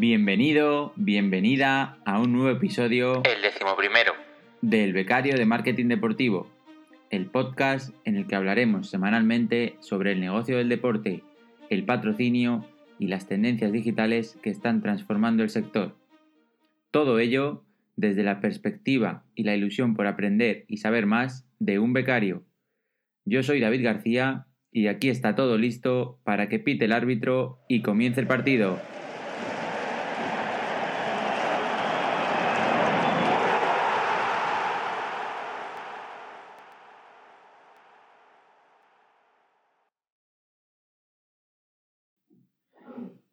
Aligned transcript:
Bienvenido, 0.00 0.94
bienvenida 0.96 1.98
a 2.06 2.18
un 2.18 2.32
nuevo 2.32 2.48
episodio 2.48 3.22
El 3.22 3.42
decimoprimero. 3.42 4.14
del 4.62 4.94
Becario 4.94 5.36
de 5.36 5.44
Marketing 5.44 5.88
Deportivo, 5.88 6.50
el 7.10 7.26
podcast 7.26 7.94
en 8.06 8.16
el 8.16 8.26
que 8.26 8.34
hablaremos 8.34 8.88
semanalmente 8.88 9.76
sobre 9.80 10.12
el 10.12 10.20
negocio 10.20 10.56
del 10.56 10.70
deporte, 10.70 11.22
el 11.68 11.84
patrocinio 11.84 12.64
y 12.98 13.08
las 13.08 13.28
tendencias 13.28 13.72
digitales 13.72 14.38
que 14.42 14.48
están 14.48 14.80
transformando 14.80 15.42
el 15.42 15.50
sector. 15.50 15.98
Todo 16.90 17.18
ello 17.18 17.62
desde 17.96 18.22
la 18.22 18.40
perspectiva 18.40 19.26
y 19.34 19.42
la 19.42 19.54
ilusión 19.54 19.92
por 19.92 20.06
aprender 20.06 20.64
y 20.66 20.78
saber 20.78 21.04
más 21.04 21.46
de 21.58 21.78
un 21.78 21.92
becario. 21.92 22.42
Yo 23.26 23.42
soy 23.42 23.60
David 23.60 23.84
García 23.84 24.46
y 24.72 24.86
aquí 24.86 25.10
está 25.10 25.34
todo 25.34 25.58
listo 25.58 26.18
para 26.24 26.48
que 26.48 26.58
pite 26.58 26.86
el 26.86 26.92
árbitro 26.92 27.58
y 27.68 27.82
comience 27.82 28.18
el 28.18 28.26
partido. 28.26 28.80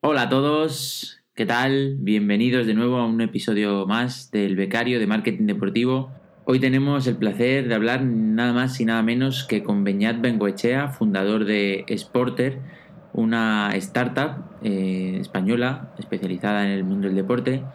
Hola 0.10 0.22
a 0.22 0.30
todos, 0.30 1.20
¿qué 1.36 1.46
tal? 1.46 1.98
Bienvenidos 2.00 2.66
de 2.66 2.74
nuevo 2.74 2.96
a 2.96 3.06
un 3.06 3.20
episodio 3.20 3.86
más 3.86 4.32
del 4.32 4.56
Becario 4.56 5.02
de 5.02 5.06
Marketing 5.06 5.48
Deportivo. 5.48 6.14
Hoy 6.46 6.62
tenemos 6.62 7.06
el 7.08 7.18
placer 7.18 7.68
de 7.68 7.76
hablar 7.76 8.06
nada 8.06 8.54
más 8.54 8.80
y 8.80 8.86
nada 8.86 9.04
menos 9.04 9.44
que 9.44 9.64
con 9.64 9.84
Beñat 9.84 10.22
Bengoechea, 10.22 10.88
fundador 10.88 11.44
de 11.44 11.84
Sporter, 11.98 12.62
una 13.12 13.72
startup 13.74 14.46
eh, 14.64 15.18
española 15.20 15.92
especializada 15.98 16.64
en 16.64 16.72
el 16.72 16.86
mundo 16.86 17.08
del 17.08 17.18
deporte 17.18 17.66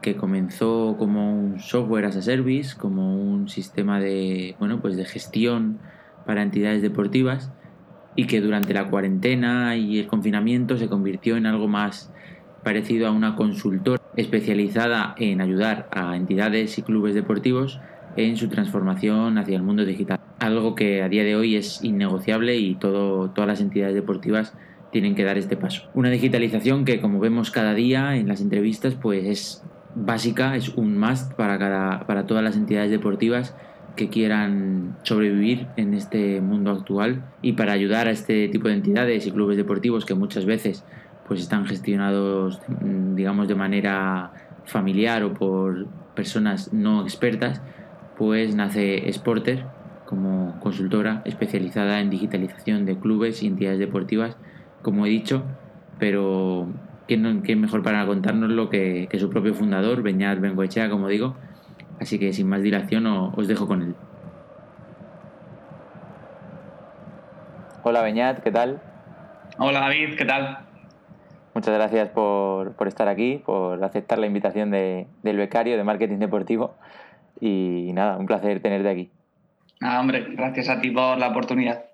que 0.00 0.16
comenzó 0.16 0.96
como 0.98 1.38
un 1.38 1.60
software 1.60 2.06
as 2.06 2.16
a 2.16 2.22
service, 2.22 2.74
como 2.74 3.20
un 3.20 3.50
sistema 3.50 4.00
de, 4.00 4.56
bueno, 4.58 4.80
pues 4.80 4.96
de 4.96 5.04
gestión 5.04 5.78
para 6.24 6.40
entidades 6.40 6.80
deportivas 6.80 7.52
y 8.14 8.26
que 8.26 8.40
durante 8.40 8.74
la 8.74 8.88
cuarentena 8.88 9.76
y 9.76 9.98
el 9.98 10.06
confinamiento 10.06 10.76
se 10.76 10.88
convirtió 10.88 11.36
en 11.36 11.46
algo 11.46 11.68
más 11.68 12.12
parecido 12.62 13.08
a 13.08 13.10
una 13.10 13.34
consultora 13.34 14.02
especializada 14.16 15.14
en 15.18 15.40
ayudar 15.40 15.88
a 15.90 16.16
entidades 16.16 16.78
y 16.78 16.82
clubes 16.82 17.14
deportivos 17.14 17.80
en 18.16 18.36
su 18.36 18.48
transformación 18.48 19.38
hacia 19.38 19.56
el 19.56 19.62
mundo 19.62 19.84
digital. 19.84 20.20
Algo 20.38 20.74
que 20.74 21.02
a 21.02 21.08
día 21.08 21.24
de 21.24 21.36
hoy 21.36 21.56
es 21.56 21.82
innegociable 21.82 22.56
y 22.56 22.74
todo, 22.74 23.30
todas 23.30 23.48
las 23.48 23.60
entidades 23.60 23.94
deportivas 23.94 24.54
tienen 24.90 25.14
que 25.14 25.24
dar 25.24 25.38
este 25.38 25.56
paso. 25.56 25.88
Una 25.94 26.10
digitalización 26.10 26.84
que, 26.84 27.00
como 27.00 27.18
vemos 27.18 27.50
cada 27.50 27.74
día 27.74 28.16
en 28.16 28.28
las 28.28 28.42
entrevistas, 28.42 28.94
pues 28.94 29.24
es 29.24 29.64
básica, 29.94 30.56
es 30.56 30.68
un 30.70 30.98
must 30.98 31.32
para, 31.32 31.58
cada, 31.58 32.06
para 32.06 32.26
todas 32.26 32.44
las 32.44 32.56
entidades 32.56 32.90
deportivas 32.90 33.56
que 33.96 34.08
quieran 34.08 34.96
sobrevivir 35.02 35.66
en 35.76 35.94
este 35.94 36.40
mundo 36.40 36.70
actual 36.70 37.24
y 37.42 37.52
para 37.52 37.72
ayudar 37.72 38.08
a 38.08 38.10
este 38.10 38.48
tipo 38.48 38.68
de 38.68 38.74
entidades 38.74 39.26
y 39.26 39.32
clubes 39.32 39.56
deportivos 39.56 40.06
que 40.06 40.14
muchas 40.14 40.46
veces 40.46 40.84
pues 41.26 41.40
están 41.40 41.66
gestionados 41.66 42.60
digamos 43.14 43.48
de 43.48 43.54
manera 43.54 44.32
familiar 44.64 45.22
o 45.24 45.34
por 45.34 45.86
personas 46.14 46.72
no 46.72 47.02
expertas 47.02 47.60
pues 48.16 48.54
nace 48.54 49.10
Sporter 49.12 49.66
como 50.06 50.58
consultora 50.60 51.22
especializada 51.24 52.00
en 52.00 52.10
digitalización 52.10 52.86
de 52.86 52.98
clubes 52.98 53.42
y 53.42 53.46
entidades 53.46 53.78
deportivas 53.78 54.36
como 54.82 55.04
he 55.06 55.10
dicho 55.10 55.44
pero 55.98 56.66
quién, 57.06 57.42
quién 57.42 57.60
mejor 57.60 57.82
para 57.82 58.06
contárnoslo 58.06 58.70
que, 58.70 59.06
que 59.10 59.18
su 59.18 59.28
propio 59.28 59.54
fundador 59.54 60.02
Beñat 60.02 60.40
Bengoechea 60.40 60.88
como 60.88 61.08
digo 61.08 61.36
Así 62.00 62.18
que 62.18 62.32
sin 62.32 62.48
más 62.48 62.62
dilación 62.62 63.06
os 63.06 63.48
dejo 63.48 63.66
con 63.66 63.82
él. 63.82 63.94
Hola 67.84 68.02
Beñat, 68.02 68.42
¿qué 68.42 68.52
tal? 68.52 68.80
Hola 69.58 69.80
David, 69.80 70.16
¿qué 70.16 70.24
tal? 70.24 70.58
Muchas 71.54 71.74
gracias 71.74 72.08
por, 72.10 72.74
por 72.74 72.86
estar 72.86 73.08
aquí, 73.08 73.42
por 73.44 73.82
aceptar 73.82 74.18
la 74.18 74.26
invitación 74.26 74.70
de, 74.70 75.08
del 75.24 75.36
becario 75.36 75.76
de 75.76 75.82
marketing 75.82 76.18
deportivo 76.18 76.76
y 77.40 77.90
nada, 77.92 78.18
un 78.18 78.26
placer 78.26 78.62
tenerte 78.62 78.88
aquí. 78.88 79.10
Ah, 79.80 79.98
hombre, 80.00 80.24
gracias 80.30 80.68
a 80.68 80.80
ti 80.80 80.92
por 80.92 81.18
la 81.18 81.28
oportunidad. 81.28 81.86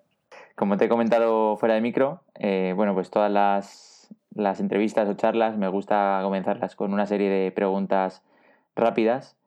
Como 0.55 0.77
te 0.77 0.85
he 0.85 0.89
comentado 0.91 1.57
fuera 1.57 1.75
de 1.75 1.81
micro, 1.81 2.21
eh, 2.35 2.75
bueno, 2.77 2.93
pues 2.93 3.11
todas 3.11 3.33
las, 3.33 4.15
las 4.35 4.61
entrevistas 4.61 5.09
o 5.09 5.15
charlas 5.15 5.57
me 5.57 5.69
gusta 5.69 6.21
comenzarlas 6.23 6.77
con 6.77 6.93
una 6.93 7.07
serie 7.07 7.31
de 7.31 7.51
preguntas 7.51 8.23
rápidas 8.77 9.38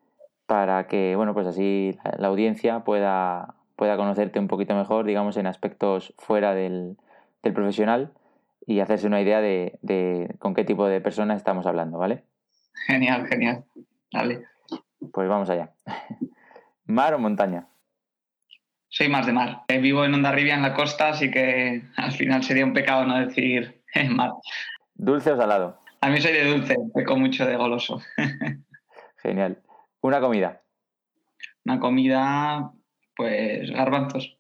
para 0.52 0.86
que, 0.86 1.16
bueno, 1.16 1.34
pues 1.34 1.48
así 1.48 1.98
la 2.18 2.28
audiencia 2.28 2.82
pueda, 2.82 3.56
pueda 3.78 3.96
conocerte 3.96 4.38
un 4.38 4.50
poquito 4.50 4.76
mejor, 4.76 5.06
digamos, 5.06 5.38
en 5.38 5.48
aspectos 5.48 6.14
fuera 6.18 6.54
del, 6.54 6.98
del 7.42 7.54
profesional 7.54 8.12
y 8.68 8.82
hacerse 8.82 9.08
una 9.08 9.22
idea 9.22 9.40
de, 9.40 9.80
de, 9.82 10.36
con 10.40 10.54
qué 10.54 10.66
tipo 10.66 10.90
de 10.90 11.00
personas 11.00 11.38
estamos 11.38 11.66
hablando, 11.66 12.00
¿vale? 12.00 12.26
Genial, 12.86 13.28
genial. 13.28 13.64
Dale. 14.12 14.44
Pues 15.14 15.30
vamos 15.30 15.50
allá. 15.50 15.72
¿Mar 16.86 17.14
o 17.14 17.20
montaña? 17.20 17.70
Soy 18.90 19.08
más 19.08 19.26
de 19.26 19.32
mar. 19.32 19.62
Eh, 19.70 19.80
vivo 19.80 20.04
en 20.04 20.16
Ondarribia, 20.16 20.56
en 20.56 20.64
la 20.64 20.74
costa, 20.74 21.12
así 21.12 21.32
que 21.32 21.82
al 21.96 22.12
final 22.12 22.44
sería 22.44 22.66
un 22.66 22.74
pecado 22.74 23.06
no 23.06 23.26
decir 23.26 23.82
mar. 24.10 24.32
¿Dulce 24.96 25.32
o 25.32 25.38
salado? 25.38 25.80
A 26.02 26.10
mí 26.10 26.20
soy 26.20 26.34
de 26.34 26.44
dulce, 26.44 26.76
peco 26.94 27.16
mucho 27.16 27.46
de 27.46 27.56
goloso. 27.56 28.02
Genial. 29.24 29.58
¿Una 30.02 30.20
comida? 30.20 30.64
Una 31.66 31.80
comida, 31.80 32.72
pues 33.16 33.70
garbanzos. 33.70 34.38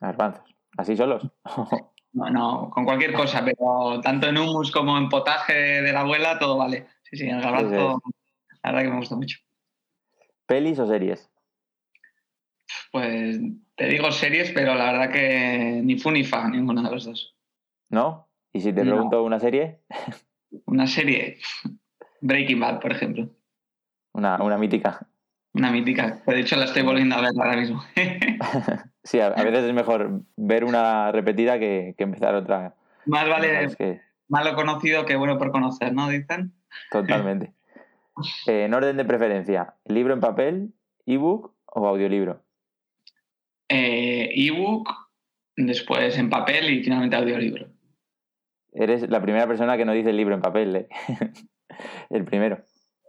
Garbanzos. 0.00 0.56
¿Así 0.78 0.96
solos? 0.96 1.28
no, 2.12 2.30
no, 2.30 2.70
con 2.70 2.84
cualquier 2.84 3.12
cosa, 3.12 3.44
pero 3.44 4.00
tanto 4.00 4.28
en 4.28 4.38
hummus 4.38 4.70
como 4.70 4.96
en 4.96 5.08
potaje 5.08 5.82
de 5.82 5.92
la 5.92 6.00
abuela, 6.00 6.38
todo 6.38 6.56
vale. 6.56 6.86
Sí, 7.02 7.18
sí, 7.18 7.28
el 7.28 7.40
garbanzo, 7.40 8.00
sí, 8.04 8.10
sí. 8.10 8.58
la 8.62 8.70
verdad 8.70 8.84
que 8.84 8.90
me 8.90 8.96
gusta 8.96 9.16
mucho. 9.16 9.38
¿Pelis 10.46 10.78
o 10.78 10.86
series? 10.86 11.30
Pues 12.92 13.38
te 13.76 13.86
digo 13.86 14.10
series, 14.10 14.52
pero 14.52 14.74
la 14.74 14.92
verdad 14.92 15.12
que 15.12 15.80
ni 15.84 15.98
fu 15.98 16.10
ni 16.10 16.24
fa, 16.24 16.48
ninguna 16.48 16.82
de 16.82 16.90
los 16.90 17.04
dos. 17.04 17.36
¿No? 17.88 18.28
¿Y 18.52 18.60
si 18.60 18.72
te 18.72 18.84
no. 18.84 18.92
pregunto 18.92 19.22
una 19.22 19.38
serie? 19.38 19.80
Una 20.64 20.86
serie. 20.86 21.38
Breaking 22.20 22.58
Bad, 22.58 22.80
por 22.80 22.92
ejemplo. 22.92 23.28
Una, 24.12 24.42
una 24.42 24.58
mítica. 24.58 25.06
Una 25.52 25.70
mítica. 25.70 26.22
De 26.26 26.40
hecho, 26.40 26.56
la 26.56 26.64
estoy 26.64 26.82
volviendo 26.82 27.16
a 27.16 27.20
ver 27.20 27.30
ahora 27.36 27.56
mismo. 27.56 27.82
sí, 29.04 29.20
a, 29.20 29.26
a, 29.28 29.42
veces 29.42 29.64
es 29.64 29.74
mejor 29.74 30.22
ver 30.36 30.64
una 30.64 31.10
repetida 31.12 31.58
que, 31.58 31.94
que 31.96 32.04
empezar 32.04 32.34
otra. 32.34 32.74
Más 33.06 33.28
vale 33.28 33.74
que... 33.76 34.00
malo 34.28 34.54
conocido 34.54 35.04
que 35.06 35.16
bueno 35.16 35.38
por 35.38 35.50
conocer, 35.50 35.92
¿no? 35.92 36.08
Dicen. 36.08 36.52
Totalmente. 36.90 37.52
eh, 38.46 38.64
en 38.64 38.74
orden 38.74 38.96
de 38.96 39.04
preferencia, 39.04 39.74
¿libro 39.84 40.14
en 40.14 40.20
papel, 40.20 40.74
ebook 41.06 41.54
o 41.66 41.88
audiolibro? 41.88 42.42
Eh, 43.68 44.30
ebook, 44.34 44.88
después 45.56 46.18
en 46.18 46.30
papel 46.30 46.70
y 46.70 46.82
finalmente 46.82 47.16
audiolibro. 47.16 47.66
Eres 48.72 49.08
la 49.08 49.20
primera 49.20 49.46
persona 49.46 49.76
que 49.76 49.84
no 49.84 49.92
dice 49.92 50.10
el 50.10 50.16
libro 50.16 50.34
en 50.34 50.42
papel, 50.42 50.76
¿eh? 50.76 50.88
el 52.10 52.24
primero. 52.24 52.62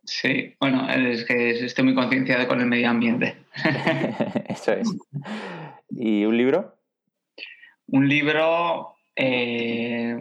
Sí, 0.03 0.55
bueno, 0.59 0.89
es 0.89 1.25
que 1.25 1.51
estoy 1.51 1.85
muy 1.85 1.93
concienciado 1.93 2.47
con 2.47 2.59
el 2.59 2.65
medio 2.65 2.89
ambiente. 2.89 3.35
Eso 4.47 4.73
es. 4.73 4.97
¿Y 5.89 6.25
un 6.25 6.37
libro? 6.37 6.75
Un 7.87 8.07
libro, 8.07 8.95
eh, 9.15 10.17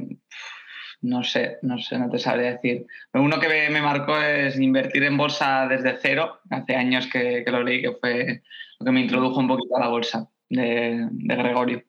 no 1.03 1.23
sé, 1.23 1.59
no 1.63 1.79
sé, 1.79 1.99
no 1.99 2.11
te 2.11 2.19
sabría 2.19 2.53
decir. 2.53 2.87
Uno 3.15 3.41
que 3.41 3.49
me, 3.49 3.81
marcó 3.81 4.19
es 4.19 4.59
Invertir 4.59 5.05
en 5.05 5.17
bolsa 5.17 5.67
desde 5.67 5.97
cero. 5.99 6.41
Hace 6.51 6.77
años 6.77 7.07
que, 7.07 7.43
que, 7.45 7.51
lo 7.51 7.63
leí, 7.63 7.81
que 7.81 7.93
fue 7.93 8.43
lo 8.79 8.85
que 8.85 8.93
me 8.93 9.01
introdujo 9.01 9.41
un 9.41 9.49
poquito 9.49 9.77
a 9.77 9.81
la 9.81 9.89
bolsa 9.89 10.29
de, 10.49 11.09
de 11.11 11.37
Gregorio. 11.37 11.83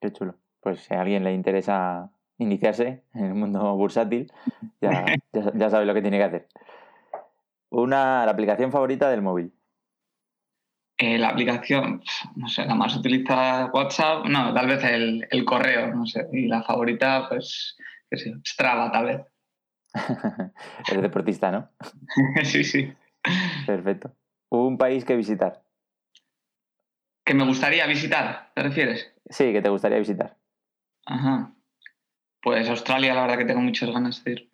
Qué 0.00 0.12
chulo. 0.12 0.36
Pues 0.60 0.80
si 0.80 0.94
a 0.94 1.02
alguien 1.02 1.24
le 1.24 1.34
interesa 1.34 2.10
iniciarse 2.38 3.02
en 3.14 3.24
el 3.24 3.34
mundo 3.34 3.74
bursátil, 3.76 4.32
ya, 4.80 5.04
ya, 5.32 5.52
ya 5.54 5.70
sabe 5.70 5.84
lo 5.84 5.94
que 5.94 6.02
tiene 6.02 6.18
que 6.18 6.24
hacer. 6.24 6.48
Una, 7.70 8.24
la 8.24 8.32
aplicación 8.32 8.72
favorita 8.72 9.10
del 9.10 9.22
móvil. 9.22 9.52
Eh, 10.96 11.16
la 11.16 11.28
aplicación, 11.28 12.02
no 12.34 12.48
sé, 12.48 12.64
la 12.64 12.74
más 12.74 12.96
utilizada 12.96 13.70
WhatsApp, 13.72 14.26
no, 14.26 14.52
tal 14.52 14.66
vez 14.66 14.82
el, 14.82 15.28
el, 15.30 15.44
correo, 15.44 15.94
no 15.94 16.04
sé. 16.06 16.26
Y 16.32 16.48
la 16.48 16.62
favorita, 16.64 17.28
pues, 17.28 17.76
qué 18.10 18.16
sé, 18.16 18.34
Strava, 18.44 18.90
tal 18.90 19.04
vez. 19.06 19.26
Eres 20.88 21.02
deportista, 21.02 21.52
¿no? 21.52 21.70
sí, 22.42 22.64
sí. 22.64 22.92
Perfecto. 23.64 24.12
¿Un 24.48 24.76
país 24.76 25.04
que 25.04 25.14
visitar? 25.14 25.62
¿Que 27.24 27.34
me 27.34 27.44
gustaría 27.44 27.86
visitar, 27.86 28.50
te 28.54 28.62
refieres? 28.62 29.14
Sí, 29.28 29.52
que 29.52 29.62
te 29.62 29.68
gustaría 29.68 29.98
visitar. 29.98 30.36
Ajá. 31.06 31.52
Pues 32.42 32.68
Australia, 32.68 33.14
la 33.14 33.22
verdad 33.22 33.38
que 33.38 33.44
tengo 33.44 33.60
muchas 33.60 33.90
ganas 33.90 34.24
de 34.24 34.32
ir. 34.32 34.47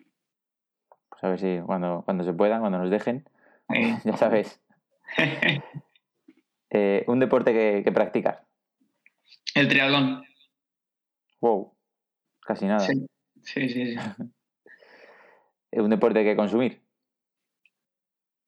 A 1.25 1.29
ver 1.29 1.39
si 1.39 1.59
cuando, 1.65 2.03
cuando 2.05 2.23
se 2.23 2.33
pueda, 2.33 2.59
cuando 2.59 2.77
nos 2.77 2.91
dejen, 2.91 3.27
ya 4.05 4.17
sabes. 4.17 4.61
Eh, 6.71 7.05
un 7.07 7.19
deporte 7.19 7.53
que, 7.53 7.83
que 7.85 7.91
practicas. 7.91 8.39
El 9.53 9.69
triatlón. 9.69 10.25
Wow, 11.39 11.73
casi 12.41 12.65
nada. 12.65 12.81
Sí, 12.81 13.07
sí, 13.43 13.69
sí. 13.69 13.95
un 15.71 15.89
deporte 15.89 16.25
que 16.25 16.35
consumir. 16.35 16.83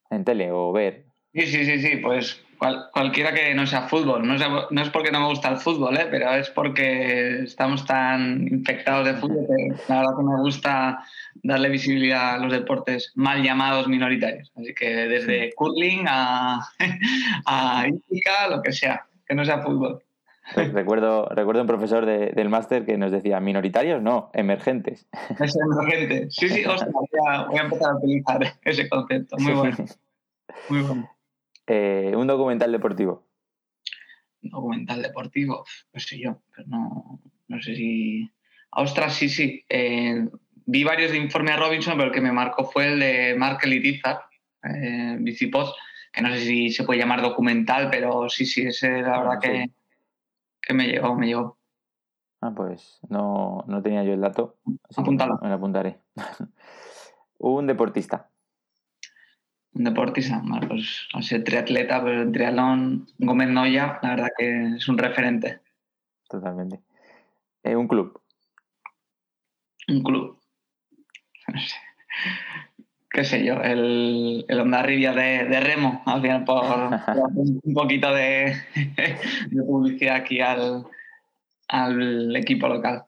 En 0.09 0.25
tele 0.25 0.51
o 0.51 0.73
ver. 0.73 1.06
Sí, 1.37 1.45
sí, 1.45 1.65
sí, 1.65 1.79
sí, 1.79 1.97
pues 1.97 2.43
cualquiera 2.91 3.31
que 3.31 3.53
no 3.53 3.67
sea 3.67 3.83
fútbol. 3.83 4.25
No, 4.27 4.35
no, 4.71 4.81
es 4.81 4.89
porque 4.89 5.11
no 5.11 5.19
me 5.19 5.27
gusta 5.27 5.49
el 5.49 5.57
fútbol, 5.57 5.95
¿eh? 5.95 6.07
pero 6.09 6.33
es 6.33 6.49
porque 6.49 7.43
estamos 7.43 7.85
tan 7.85 8.47
infectados 8.47 9.05
de 9.05 9.13
fútbol 9.13 9.45
que 9.45 9.75
la 9.87 9.99
verdad 9.99 10.17
que 10.17 10.23
me 10.23 10.41
gusta 10.41 11.05
darle 11.43 11.69
visibilidad 11.69 12.33
a 12.33 12.37
los 12.39 12.51
deportes 12.51 13.11
mal 13.13 13.43
llamados 13.43 13.87
minoritarios. 13.87 14.51
Así 14.55 14.73
que 14.73 14.89
desde 14.89 15.53
curling 15.53 16.05
a, 16.07 16.67
a 17.45 17.87
lo 18.49 18.61
que 18.63 18.71
sea, 18.71 19.05
que 19.27 19.35
no 19.35 19.45
sea 19.45 19.61
fútbol. 19.61 20.01
Recuerdo, 20.55 21.27
recuerdo 21.29 21.61
un 21.61 21.67
profesor 21.67 22.07
del 22.07 22.49
máster 22.49 22.83
que 22.83 22.97
nos 22.97 23.11
decía, 23.11 23.39
minoritarios 23.39 24.01
no, 24.01 24.31
emergentes. 24.33 25.05
Es 25.39 25.55
emergente. 25.55 26.31
Sí, 26.31 26.49
sí, 26.49 26.63
voy, 26.65 27.07
a, 27.27 27.61
empezar 27.61 27.91
a 27.91 27.95
utilizar 27.97 28.53
ese 28.63 28.89
concepto. 28.89 29.35
Muy 29.37 29.53
bueno. 29.53 29.77
Muy 30.69 30.81
bueno. 30.81 31.16
Eh, 31.67 32.13
un 32.15 32.27
documental 32.27 32.71
deportivo. 32.71 33.27
Un 34.41 34.49
documental 34.49 35.01
deportivo, 35.01 35.65
no 35.93 35.99
sé 35.99 36.19
yo, 36.19 36.41
pero 36.55 36.67
no, 36.67 37.21
no 37.47 37.61
sé 37.61 37.75
si... 37.75 38.29
Ostras, 38.71 39.13
sí, 39.13 39.29
sí. 39.29 39.63
Eh, 39.69 40.27
vi 40.65 40.83
varios 40.83 41.11
de 41.11 41.17
Informe 41.17 41.51
a 41.51 41.57
Robinson, 41.57 41.93
pero 41.95 42.07
el 42.07 42.13
que 42.13 42.21
me 42.21 42.31
marcó 42.31 42.65
fue 42.65 42.93
el 42.93 42.99
de 42.99 43.35
Mark 43.37 43.59
Elitizar, 43.63 44.21
eh, 44.63 45.17
Bicipost, 45.19 45.75
que 46.11 46.21
no 46.21 46.29
sé 46.29 46.41
si 46.41 46.69
se 46.69 46.83
puede 46.83 46.99
llamar 46.99 47.21
documental, 47.21 47.89
pero 47.89 48.29
sí, 48.29 48.45
sí, 48.45 48.63
ese 48.63 49.01
la 49.01 49.19
verdad 49.19 49.39
que 49.41 49.71
que 50.67 50.73
me 50.73 50.87
llegó, 50.87 51.15
me 51.15 51.27
llegó. 51.27 51.57
Ah, 52.41 52.51
pues 52.53 52.99
no, 53.09 53.63
no 53.67 53.81
tenía 53.81 54.03
yo 54.03 54.13
el 54.13 54.19
dato. 54.19 54.57
Apúntalo. 54.95 55.39
Me 55.41 55.47
lo 55.47 55.55
apuntaré. 55.55 56.01
un 57.39 57.67
deportista. 57.67 58.29
Un 59.77 59.83
deportista, 59.83 60.41
pues 60.67 61.07
no 61.13 61.21
sé, 61.21 61.39
triatleta, 61.39 62.03
pero 62.03 62.23
el 62.23 62.31
triatlón, 62.31 63.07
Gómez 63.19 63.49
Noya, 63.49 63.99
la 64.01 64.09
verdad 64.09 64.29
que 64.35 64.75
es 64.75 64.87
un 64.87 64.97
referente. 64.97 65.59
Totalmente. 66.27 66.79
Eh, 67.63 67.75
un 67.75 67.87
club. 67.87 68.19
Un 69.87 70.01
club. 70.01 70.39
qué 73.11 73.23
sé 73.23 73.45
yo, 73.45 73.61
el, 73.61 74.45
el 74.47 74.59
Ondarribia 74.59 75.13
de, 75.13 75.45
de, 75.45 75.59
Remo, 75.59 76.01
al 76.07 76.21
final 76.21 76.43
por, 76.43 76.63
un 77.35 77.73
poquito 77.75 78.11
de, 78.13 78.55
de, 79.51 79.63
publicidad 79.63 80.15
aquí 80.15 80.41
al, 80.41 80.87
al 81.67 82.35
equipo 82.35 82.67
local. 82.67 83.06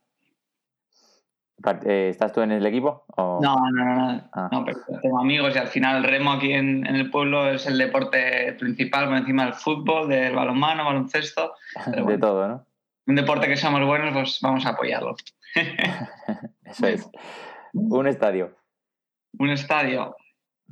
Eh, 1.85 2.09
¿Estás 2.09 2.31
tú 2.31 2.41
en 2.41 2.51
el 2.51 2.65
equipo? 2.65 3.05
No, 3.17 3.39
no, 3.41 3.69
no, 3.71 4.29
ah. 4.33 4.49
no, 4.51 4.65
pero 4.65 4.79
tengo 5.01 5.19
amigos 5.19 5.55
y 5.55 5.59
al 5.59 5.67
final 5.67 5.97
el 5.97 6.03
remo 6.03 6.31
aquí 6.31 6.53
en, 6.53 6.85
en, 6.85 6.95
el 6.95 7.11
pueblo 7.11 7.49
es 7.49 7.67
el 7.67 7.77
deporte 7.77 8.55
principal 8.59 9.07
por 9.07 9.17
encima 9.17 9.45
del 9.45 9.53
fútbol, 9.53 10.07
del 10.07 10.35
balonmano, 10.35 10.85
baloncesto. 10.85 11.53
de 12.07 12.17
todo, 12.17 12.47
¿no? 12.47 12.65
Un 13.07 13.15
deporte 13.15 13.47
que 13.47 13.57
somos 13.57 13.85
buenos, 13.85 14.13
pues 14.13 14.39
vamos 14.41 14.65
a 14.65 14.69
apoyarlo. 14.69 15.15
Eso 16.63 16.87
es. 16.87 17.09
Un 17.73 18.07
estadio 18.07 18.51
un 19.37 19.49
estadio, 19.49 20.15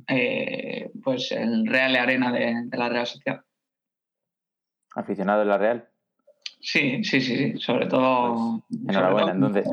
eh, 0.06 0.90
pues 1.02 1.30
el 1.32 1.66
Real 1.66 1.96
Arena 1.96 2.32
de, 2.32 2.68
la 2.72 2.88
Real 2.88 3.06
Sociedad. 3.06 3.42
¿Aficionado 4.94 5.40
de 5.40 5.46
la 5.46 5.58
Real? 5.58 5.88
Sí, 6.60 7.02
sí, 7.04 7.20
sí, 7.20 7.58
sobre 7.58 7.86
todo. 7.86 8.62
Pues, 8.68 8.96
enhorabuena, 8.96 9.32
entonces. 9.32 9.68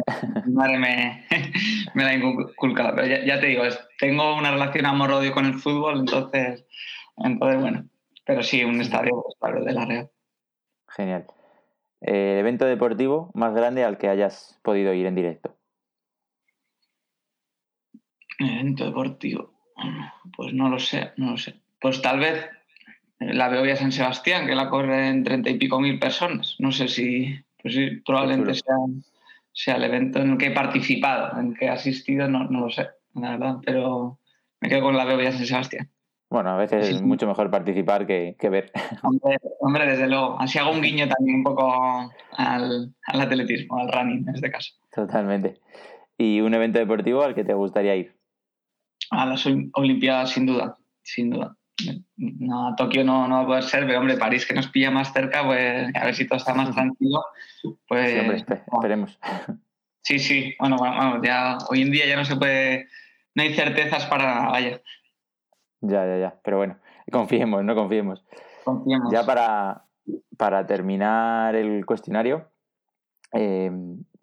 Mi 0.46 0.54
madre 0.54 0.78
me, 0.78 1.26
me 1.94 2.04
la 2.04 2.14
inculcado, 2.14 2.96
pero 2.96 3.08
ya, 3.26 3.40
te 3.40 3.48
digo, 3.48 3.64
tengo 4.00 4.36
una 4.36 4.52
relación 4.52 4.86
amor-odio 4.86 5.32
con 5.34 5.46
el 5.46 5.56
fútbol, 5.56 6.00
entonces, 6.00 6.66
entonces, 7.18 7.62
bueno, 7.62 7.86
pero 8.26 8.44
sí, 8.44 8.64
un 8.64 8.82
estadio 8.82 9.24
pues, 9.40 9.66
de 9.66 9.74
la 9.74 9.86
Real. 9.86 10.10
Genial. 10.90 11.26
Eh, 12.02 12.38
evento 12.40 12.66
deportivo 12.66 13.32
más 13.34 13.54
grande 13.54 13.84
al 13.84 13.98
que 13.98 14.10
hayas 14.10 14.60
podido 14.62 14.94
ir 14.94 15.06
en 15.06 15.16
directo. 15.16 15.56
Evento 18.40 18.86
deportivo. 18.86 19.54
Pues 20.36 20.54
no 20.54 20.70
lo 20.70 20.80
sé, 20.80 21.12
no 21.18 21.32
lo 21.32 21.38
sé. 21.38 21.60
Pues 21.80 22.02
tal 22.02 22.20
vez 22.20 22.50
la 23.20 23.50
Beovia 23.50 23.76
San 23.76 23.92
Sebastián, 23.92 24.48
que 24.48 24.56
la 24.56 24.70
corren 24.70 25.24
treinta 25.24 25.50
y 25.50 25.58
pico 25.58 25.80
mil 25.80 26.00
personas. 26.00 26.56
No 26.60 26.72
sé 26.72 26.88
si, 26.88 27.34
pues 27.62 27.74
sí, 27.74 28.02
probablemente 28.06 28.56
sea, 28.56 28.76
sea, 29.52 29.76
el 29.76 29.84
evento 29.84 30.20
en 30.20 30.32
el 30.32 30.38
que 30.38 30.48
he 30.48 30.52
participado, 30.52 31.40
en 31.40 31.48
el 31.48 31.58
que 31.58 31.66
he 31.66 31.70
asistido, 31.70 32.28
no, 32.28 32.44
no 32.46 32.62
lo 32.62 32.70
sé, 32.70 32.88
la 33.14 33.32
verdad, 33.32 33.58
pero 33.66 34.20
me 34.60 34.70
quedo 34.70 34.82
con 34.82 34.98
la 34.98 35.06
Beovia 35.06 35.32
San 35.32 35.46
Sebastián. 35.46 35.90
Bueno, 36.28 36.50
a 36.50 36.58
veces 36.58 36.90
es 36.90 37.02
mucho 37.04 37.28
mejor 37.28 37.52
participar 37.52 38.08
que, 38.08 38.36
que 38.40 38.50
ver. 38.50 38.72
Hombre, 39.60 39.86
desde 39.86 40.08
luego. 40.08 40.38
Así 40.40 40.58
hago 40.58 40.72
un 40.72 40.82
guiño 40.82 41.08
también 41.08 41.38
un 41.38 41.44
poco 41.44 42.12
al, 42.32 42.94
al 43.06 43.22
atletismo, 43.22 43.78
al 43.78 43.92
running 43.92 44.28
en 44.28 44.36
este 44.36 44.52
caso. 44.52 44.74
Totalmente. 44.94 45.62
¿Y 46.18 46.42
un 46.42 46.54
evento 46.54 46.80
deportivo 46.80 47.22
al 47.24 47.36
que 47.36 47.44
te 47.44 47.54
gustaría 47.54 47.96
ir? 47.96 48.16
A 49.12 49.28
las 49.28 49.46
Olimpiadas, 49.46 50.32
sin 50.32 50.48
duda, 50.48 50.76
sin 51.04 51.30
duda. 51.30 51.56
No, 52.18 52.74
Tokio 52.76 53.04
no, 53.04 53.28
no 53.28 53.36
va 53.36 53.42
a 53.42 53.46
poder 53.46 53.64
ser, 53.64 53.86
pero 53.86 54.00
hombre, 54.00 54.18
París 54.18 54.46
que 54.46 54.54
nos 54.54 54.68
pilla 54.68 54.92
más 54.92 55.12
cerca, 55.12 55.44
pues 55.44 55.94
a 55.94 56.06
ver 56.06 56.16
si 56.16 56.28
todo 56.28 56.38
está 56.38 56.54
más 56.54 56.74
tranquilo. 56.74 57.24
Pues, 57.88 58.12
sí, 58.12 58.20
hombre, 58.20 58.38
esperemos. 58.38 59.20
Sí, 60.02 60.20
sí, 60.20 60.56
bueno, 60.60 60.78
vamos, 60.80 61.20
ya 61.24 61.58
hoy 61.70 61.82
en 61.82 61.92
día 61.92 62.06
ya 62.06 62.16
no 62.16 62.24
se 62.26 62.36
puede, 62.36 62.88
no 63.34 63.44
hay 63.44 63.54
certezas 63.54 64.06
para 64.06 64.24
nada, 64.24 64.52
vaya. 64.52 64.82
Ya, 65.82 66.06
ya, 66.06 66.18
ya, 66.18 66.40
pero 66.44 66.58
bueno, 66.58 66.78
confiemos, 67.12 67.64
no 67.64 67.76
confiemos. 67.76 68.24
Confiemos. 68.64 69.12
Ya 69.12 69.26
para, 69.26 69.86
para 70.38 70.66
terminar 70.66 71.56
el 71.56 71.86
cuestionario, 71.86 72.50
eh, 73.34 73.72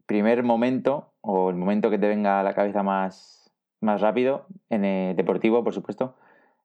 primer 0.07 0.43
momento 0.43 1.15
o 1.21 1.51
el 1.51 1.57
momento 1.57 1.91
que 1.91 1.99
te 1.99 2.09
venga 2.09 2.41
a 2.41 2.43
la 2.43 2.55
cabeza 2.55 2.83
más 2.83 3.43
más 3.83 4.01
rápido, 4.01 4.47
en 4.71 4.85
el 4.85 5.17
deportivo, 5.17 5.63
por 5.63 5.75
supuesto, 5.75 6.15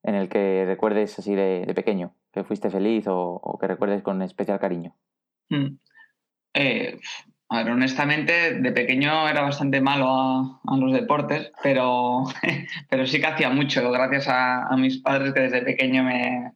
en 0.03 0.15
el 0.15 0.29
que 0.29 0.65
recuerdes 0.65 1.17
así 1.19 1.35
de, 1.35 1.71
pequeño, 1.75 2.13
que 2.31 2.43
fuiste 2.43 2.69
feliz 2.69 3.05
o, 3.07 3.57
que 3.59 3.67
recuerdes 3.67 4.01
con 4.01 4.21
especial 4.21 4.59
cariño? 4.59 4.95
Hmm. 5.49 5.77
Eh, 6.53 6.99
a 7.49 7.63
ver, 7.63 7.71
honestamente, 7.71 8.55
de 8.55 8.71
pequeño 8.71 9.27
era 9.29 9.41
bastante 9.41 9.79
malo 9.79 10.07
a, 10.65 10.77
los 10.77 10.91
deportes, 10.91 11.51
pero, 11.63 12.25
pero 12.89 13.05
sí 13.05 13.19
que 13.19 13.27
hacía 13.27 13.49
mucho, 13.49 13.89
gracias 13.91 14.27
a, 14.29 14.75
mis 14.77 14.97
padres 14.97 15.33
que 15.33 15.41
desde 15.41 15.61
pequeño 15.61 16.03
me, 16.03 16.53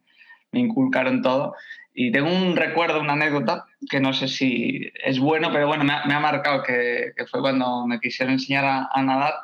inculcaron 0.52 1.22
todo. 1.22 1.54
Y 1.94 2.10
tengo 2.10 2.30
un 2.30 2.56
recuerdo, 2.56 3.00
una 3.00 3.14
anécdota, 3.14 3.66
que 3.88 4.00
no 4.00 4.12
sé 4.12 4.28
si 4.28 4.90
es 5.04 5.18
bueno, 5.18 5.50
pero 5.52 5.66
bueno, 5.66 5.84
me 5.84 5.92
ha, 5.92 6.20
marcado, 6.20 6.62
que, 6.62 7.12
fue 7.30 7.40
cuando 7.40 7.86
me 7.86 8.00
quisieron 8.00 8.34
enseñar 8.34 8.88
a 8.90 9.02
nadar 9.02 9.34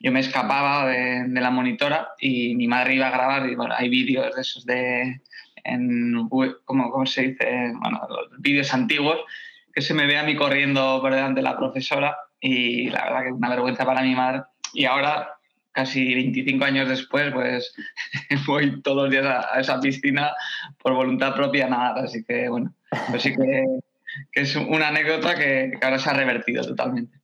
yo 0.00 0.10
me 0.10 0.20
escapaba 0.20 0.86
de, 0.86 1.28
la 1.28 1.50
monitora 1.50 2.14
y 2.18 2.56
mi 2.56 2.66
madre 2.66 2.94
iba 2.94 3.08
a 3.08 3.10
grabar 3.10 3.48
y 3.48 3.54
bueno, 3.54 3.74
hay 3.76 3.88
vídeos 3.90 4.34
de 4.34 4.40
esos 4.40 4.64
de, 4.64 5.20
en, 5.62 6.28
¿cómo, 6.64 6.90
¿cómo, 6.90 7.06
se 7.06 7.28
dice? 7.28 7.72
Bueno, 7.80 8.00
vídeos 8.38 8.72
antiguos 8.72 9.18
que 9.72 9.82
se 9.82 9.92
me 9.92 10.06
ve 10.06 10.18
a 10.18 10.24
mí 10.24 10.34
corriendo 10.34 11.00
por 11.02 11.14
delante 11.14 11.40
de 11.40 11.44
la 11.44 11.56
profesora 11.56 12.16
y 12.40 12.88
la 12.88 13.04
verdad 13.04 13.22
que 13.24 13.32
una 13.32 13.50
vergüenza 13.50 13.84
para 13.84 14.02
mi 14.02 14.14
madre. 14.14 14.42
Y 14.72 14.86
ahora, 14.86 15.34
casi 15.72 16.14
25 16.14 16.64
años 16.64 16.88
después, 16.88 17.32
pues 17.32 17.74
voy 18.46 18.80
todos 18.80 19.04
los 19.04 19.10
días 19.10 19.26
a, 19.26 19.60
esa 19.60 19.80
piscina 19.80 20.32
por 20.82 20.94
voluntad 20.94 21.34
propia 21.34 21.68
nada. 21.68 22.04
Así 22.04 22.24
que 22.24 22.48
bueno, 22.48 22.72
pues 23.10 23.22
sí 23.22 23.36
que, 23.36 23.64
que 24.32 24.40
es 24.40 24.56
una 24.56 24.88
anécdota 24.88 25.34
que, 25.34 25.72
que 25.78 25.84
ahora 25.84 25.98
se 25.98 26.08
ha 26.08 26.14
revertido 26.14 26.64
totalmente. 26.64 27.18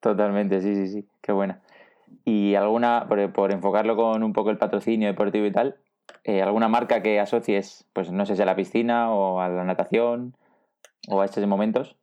Totalmente, 0.00 0.60
sí, 0.62 0.74
sí, 0.74 0.88
sí, 0.88 1.08
qué 1.20 1.30
buena. 1.30 1.60
Y 2.24 2.54
alguna, 2.54 3.06
por, 3.08 3.50
enfocarlo 3.52 3.96
con 3.96 4.22
un 4.22 4.32
poco 4.32 4.50
el 4.50 4.58
patrocinio 4.58 5.08
deportivo 5.08 5.46
y 5.46 5.52
tal, 5.52 5.76
eh, 6.24 6.42
alguna 6.42 6.68
marca 6.68 7.02
que 7.02 7.18
asocies, 7.18 7.88
pues 7.92 8.10
no 8.12 8.26
sé 8.26 8.36
si 8.36 8.42
a 8.42 8.46
la 8.46 8.56
piscina 8.56 9.10
o 9.10 9.40
a 9.40 9.48
la 9.48 9.64
natación 9.64 10.36
o 11.08 11.20
a 11.20 11.24
estos 11.24 11.44
momentos. 11.46 11.96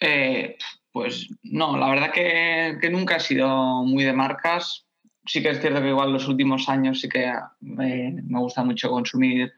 Eh, 0.00 0.56
pues 0.92 1.28
no, 1.42 1.76
la 1.76 1.88
verdad 1.88 2.12
que, 2.12 2.90
nunca 2.90 3.16
he 3.16 3.20
sido 3.20 3.82
muy 3.84 4.04
de 4.04 4.12
marcas. 4.12 4.86
Sí 5.26 5.42
que 5.42 5.50
es 5.50 5.60
cierto 5.60 5.80
que 5.80 5.88
igual 5.88 6.12
los 6.12 6.28
últimos 6.28 6.68
años 6.68 7.00
sí 7.00 7.08
que 7.08 7.32
me, 7.60 8.20
gusta 8.40 8.64
mucho 8.64 8.90
consumir, 8.90 9.52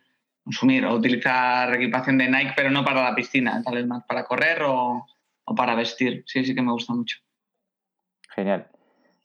consumir 0.44 0.84
o 0.84 0.94
utilizar 0.94 1.74
equipación 1.74 2.18
de 2.18 2.28
Nike, 2.28 2.52
pero 2.54 2.70
no 2.70 2.84
para 2.84 3.02
la 3.02 3.14
piscina, 3.14 3.62
tal 3.64 3.76
vez 3.76 3.86
más 3.86 4.04
para 4.04 4.24
correr 4.24 4.62
o, 4.62 5.06
o 5.44 5.54
para 5.54 5.74
vestir. 5.74 6.22
Sí, 6.26 6.44
sí 6.44 6.54
que 6.54 6.62
me 6.62 6.72
gusta 6.72 6.92
mucho. 6.92 7.18
Genial 8.34 8.68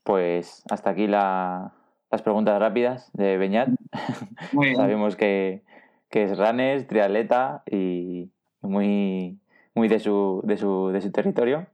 pues 0.07 0.63
hasta 0.69 0.91
aquí 0.91 1.05
la, 1.05 1.73
las 2.09 2.21
preguntas 2.21 2.57
rápidas 2.57 3.11
de 3.11 3.35
Beñat. 3.37 3.67
Sabemos 4.77 5.17
que, 5.17 5.63
es 6.11 6.37
runner, 6.37 6.87
triatleta 6.87 7.61
y 7.69 8.31
muy, 8.61 9.37
muy 9.75 9.89
de, 9.89 9.99
su, 9.99 10.41
de, 10.45 10.55
su, 10.55 10.91
de 10.93 11.01
su 11.01 11.11
territorio. 11.11 11.67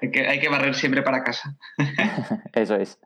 hay, 0.00 0.10
que, 0.12 0.28
hay 0.28 0.38
que 0.38 0.48
barrer 0.48 0.76
siempre 0.76 1.02
para 1.02 1.24
casa. 1.24 1.56
Eso 2.52 2.76
es. 2.76 3.00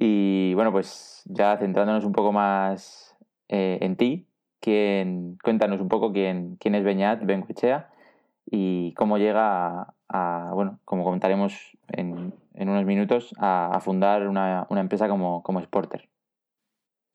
Y 0.00 0.52
bueno, 0.54 0.72
pues 0.72 1.22
ya 1.26 1.56
centrándonos 1.58 2.04
un 2.04 2.12
poco 2.12 2.32
más 2.32 3.16
eh, 3.48 3.78
en 3.82 3.96
ti, 3.96 4.26
¿quién, 4.58 5.38
cuéntanos 5.44 5.80
un 5.80 5.88
poco 5.88 6.12
quién, 6.12 6.56
quién 6.56 6.74
es 6.74 6.82
Beñat 6.82 7.24
Benguechea 7.24 7.88
y 8.50 8.94
cómo 8.94 9.16
llega 9.16 9.82
a, 9.82 9.94
bueno, 10.10 10.80
como 10.84 11.04
comentaremos 11.04 11.54
en, 11.88 12.32
unos 12.54 12.84
minutos, 12.84 13.34
a, 13.38 13.78
fundar 13.80 14.26
una, 14.26 14.66
empresa 14.70 15.08
como, 15.08 15.42
como 15.42 15.60
Sporter. 15.62 16.08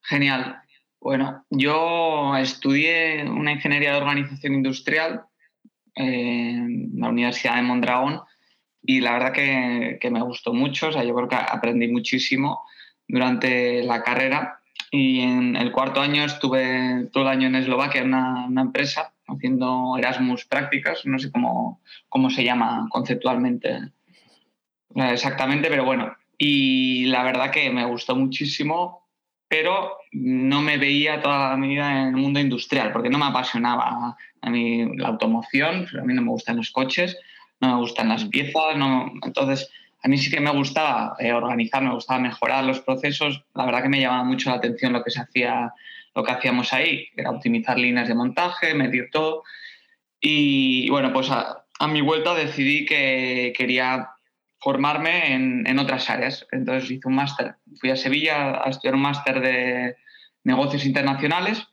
Genial. 0.01 0.57
Bueno, 0.99 1.45
yo 1.49 2.35
estudié 2.37 3.29
una 3.29 3.51
ingeniería 3.51 3.91
de 3.91 3.97
organización 3.97 4.53
industrial 4.53 5.25
en 5.95 6.91
la 6.95 7.09
Universidad 7.09 7.55
de 7.55 7.61
Mondragón 7.61 8.21
y 8.81 9.01
la 9.01 9.13
verdad 9.13 9.33
que, 9.33 10.09
me 10.09 10.21
gustó 10.21 10.53
mucho, 10.53 10.89
o 10.89 10.91
sea, 10.91 11.03
yo 11.03 11.13
creo 11.15 11.27
que 11.27 11.35
aprendí 11.35 11.87
muchísimo 11.87 12.63
durante 13.07 13.83
la 13.83 14.01
carrera 14.01 14.59
y 14.95 15.21
en 15.21 15.55
el 15.55 15.71
cuarto 15.71 16.01
año 16.01 16.23
estuve 16.23 17.09
todo 17.11 17.23
el 17.23 17.29
año 17.29 17.47
en 17.47 17.55
Eslovaquia 17.55 18.01
en 18.01 18.13
una 18.13 18.61
empresa 18.61 19.11
haciendo 19.27 19.97
Erasmus 19.97 20.45
prácticas, 20.45 21.03
no 21.05 21.17
sé 21.17 21.31
cómo, 21.31 21.81
cómo 22.09 22.29
se 22.29 22.43
llama 22.43 22.85
conceptualmente 22.91 23.91
exactamente, 24.95 25.67
pero 25.67 25.83
bueno. 25.83 26.15
Y 26.37 27.05
la 27.05 27.23
verdad 27.23 27.49
que 27.49 27.71
me 27.71 27.85
gustó 27.85 28.15
muchísimo, 28.15 29.07
pero 29.47 29.97
no 30.11 30.61
me 30.61 30.77
veía 30.77 31.23
toda 31.23 31.57
mi 31.57 31.69
vida 31.69 31.91
en 31.91 32.07
el 32.09 32.15
mundo 32.15 32.39
industrial, 32.39 32.91
porque 32.91 33.09
no 33.09 33.17
me 33.17 33.25
apasionaba 33.25 34.15
a 34.41 34.49
mí 34.51 34.95
la 34.95 35.07
automoción, 35.07 35.87
a 35.99 36.03
mí 36.03 36.13
no 36.13 36.21
me 36.21 36.29
gustan 36.29 36.57
los 36.57 36.69
coches, 36.69 37.17
no 37.59 37.69
me 37.69 37.81
gustan 37.81 38.09
las 38.09 38.25
piezas, 38.25 38.77
no, 38.77 39.11
entonces 39.23 39.71
a 40.03 40.07
mí 40.09 40.17
sí 40.17 40.29
que 40.29 40.41
me 40.41 40.51
gustaba 40.51 41.15
eh, 41.17 41.31
organizar, 41.31 41.81
me 41.81 41.93
gustaba 41.93 42.19
mejorar 42.19 42.65
los 42.65 42.81
procesos, 42.81 43.45
la 43.55 43.65
verdad 43.65 43.83
que 43.83 43.89
me 43.89 44.01
llamaba 44.01 44.25
mucho 44.25 44.49
la 44.49 44.57
atención 44.57 44.91
lo 44.91 45.03
que 45.03 45.11
se 45.11 45.21
hacía 45.21 45.73
lo 46.15 46.23
que 46.23 46.31
hacíamos 46.31 46.73
ahí, 46.73 47.07
era 47.15 47.31
optimizar 47.31 47.77
líneas 47.79 48.07
de 48.07 48.15
montaje, 48.15 48.73
medir 48.73 49.09
todo. 49.11 49.43
Y 50.19 50.89
bueno, 50.89 51.11
pues 51.11 51.29
a, 51.31 51.65
mi 51.87 52.01
vuelta 52.01 52.33
decidí 52.35 52.85
que 52.85 53.53
quería 53.57 54.09
formarme 54.59 55.33
en, 55.33 55.79
otras 55.79 56.09
áreas. 56.09 56.47
Entonces 56.51 56.89
hice 56.91 57.07
un 57.07 57.15
máster, 57.15 57.55
fui 57.79 57.89
a 57.89 57.95
Sevilla 57.95 58.61
a 58.63 58.69
estudiar 58.69 58.95
un 58.95 59.01
máster 59.01 59.41
de 59.41 59.95
negocios 60.43 60.85
internacionales 60.85 61.67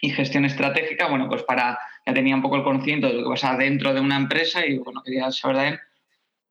y 0.00 0.10
gestión 0.10 0.44
estratégica, 0.44 1.08
bueno, 1.08 1.28
pues 1.28 1.42
para, 1.42 1.78
ya 2.06 2.14
tenía 2.14 2.36
un 2.36 2.42
poco 2.42 2.56
el 2.56 2.62
conocimiento 2.62 3.08
de 3.08 3.14
lo 3.14 3.24
que 3.24 3.30
pasaba 3.30 3.58
dentro 3.58 3.92
de 3.92 4.00
una 4.00 4.16
empresa 4.16 4.64
y 4.64 4.78
bueno, 4.78 5.02
quería 5.02 5.30
saber 5.32 5.56
también 5.56 5.80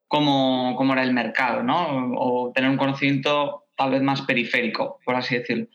cómo, 0.08 0.76
cómo 0.78 0.94
era 0.94 1.04
el 1.04 1.14
mercado, 1.14 1.64
¿no? 1.64 2.14
O 2.18 2.52
tener 2.54 2.70
un 2.70 2.78
conocimiento 2.78 3.66
tal 3.76 3.92
vez 3.92 4.02
más 4.02 4.22
periférico, 4.22 5.00
por 5.06 5.16
así 5.16 5.38
decirlo. 5.38 5.68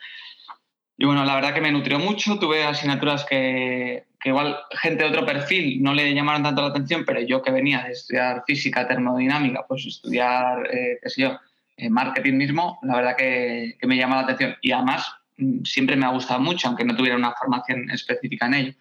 Y 0.96 1.06
bueno, 1.06 1.24
la 1.24 1.34
verdad 1.34 1.54
que 1.54 1.62
me 1.62 1.72
nutrió 1.72 1.98
mucho, 1.98 2.38
tuve 2.38 2.62
asignaturas 2.62 3.24
que, 3.24 4.04
igual 4.22 4.58
gente 4.72 5.02
de 5.02 5.08
otro 5.08 5.24
perfil 5.24 5.82
no 5.82 5.94
le 5.94 6.12
llamaron 6.14 6.42
tanto 6.42 6.60
la 6.60 6.68
atención, 6.68 7.04
pero 7.06 7.20
yo 7.22 7.40
que 7.40 7.50
venía 7.50 7.84
de 7.84 7.92
estudiar 7.92 8.44
física 8.46 8.86
termodinámica, 8.86 9.64
pues 9.66 9.86
estudiar, 9.86 10.68
eh, 10.70 10.98
qué 11.02 11.08
sé 11.08 11.22
yo, 11.22 11.38
eh, 11.78 11.88
marketing 11.88 12.34
mismo, 12.34 12.78
la 12.82 12.96
verdad 12.96 13.16
que, 13.16 13.78
me 13.82 13.96
llama 13.96 14.16
la 14.16 14.22
atención. 14.22 14.56
Y 14.60 14.72
además 14.72 15.10
mm, 15.38 15.64
siempre 15.64 15.96
me 15.96 16.04
ha 16.04 16.10
gustado 16.10 16.40
mucho, 16.40 16.68
aunque 16.68 16.84
no 16.84 16.94
tuviera 16.94 17.16
una 17.16 17.32
formación 17.32 17.90
específica 17.90 18.44
en 18.44 18.54
ello. 18.54 18.74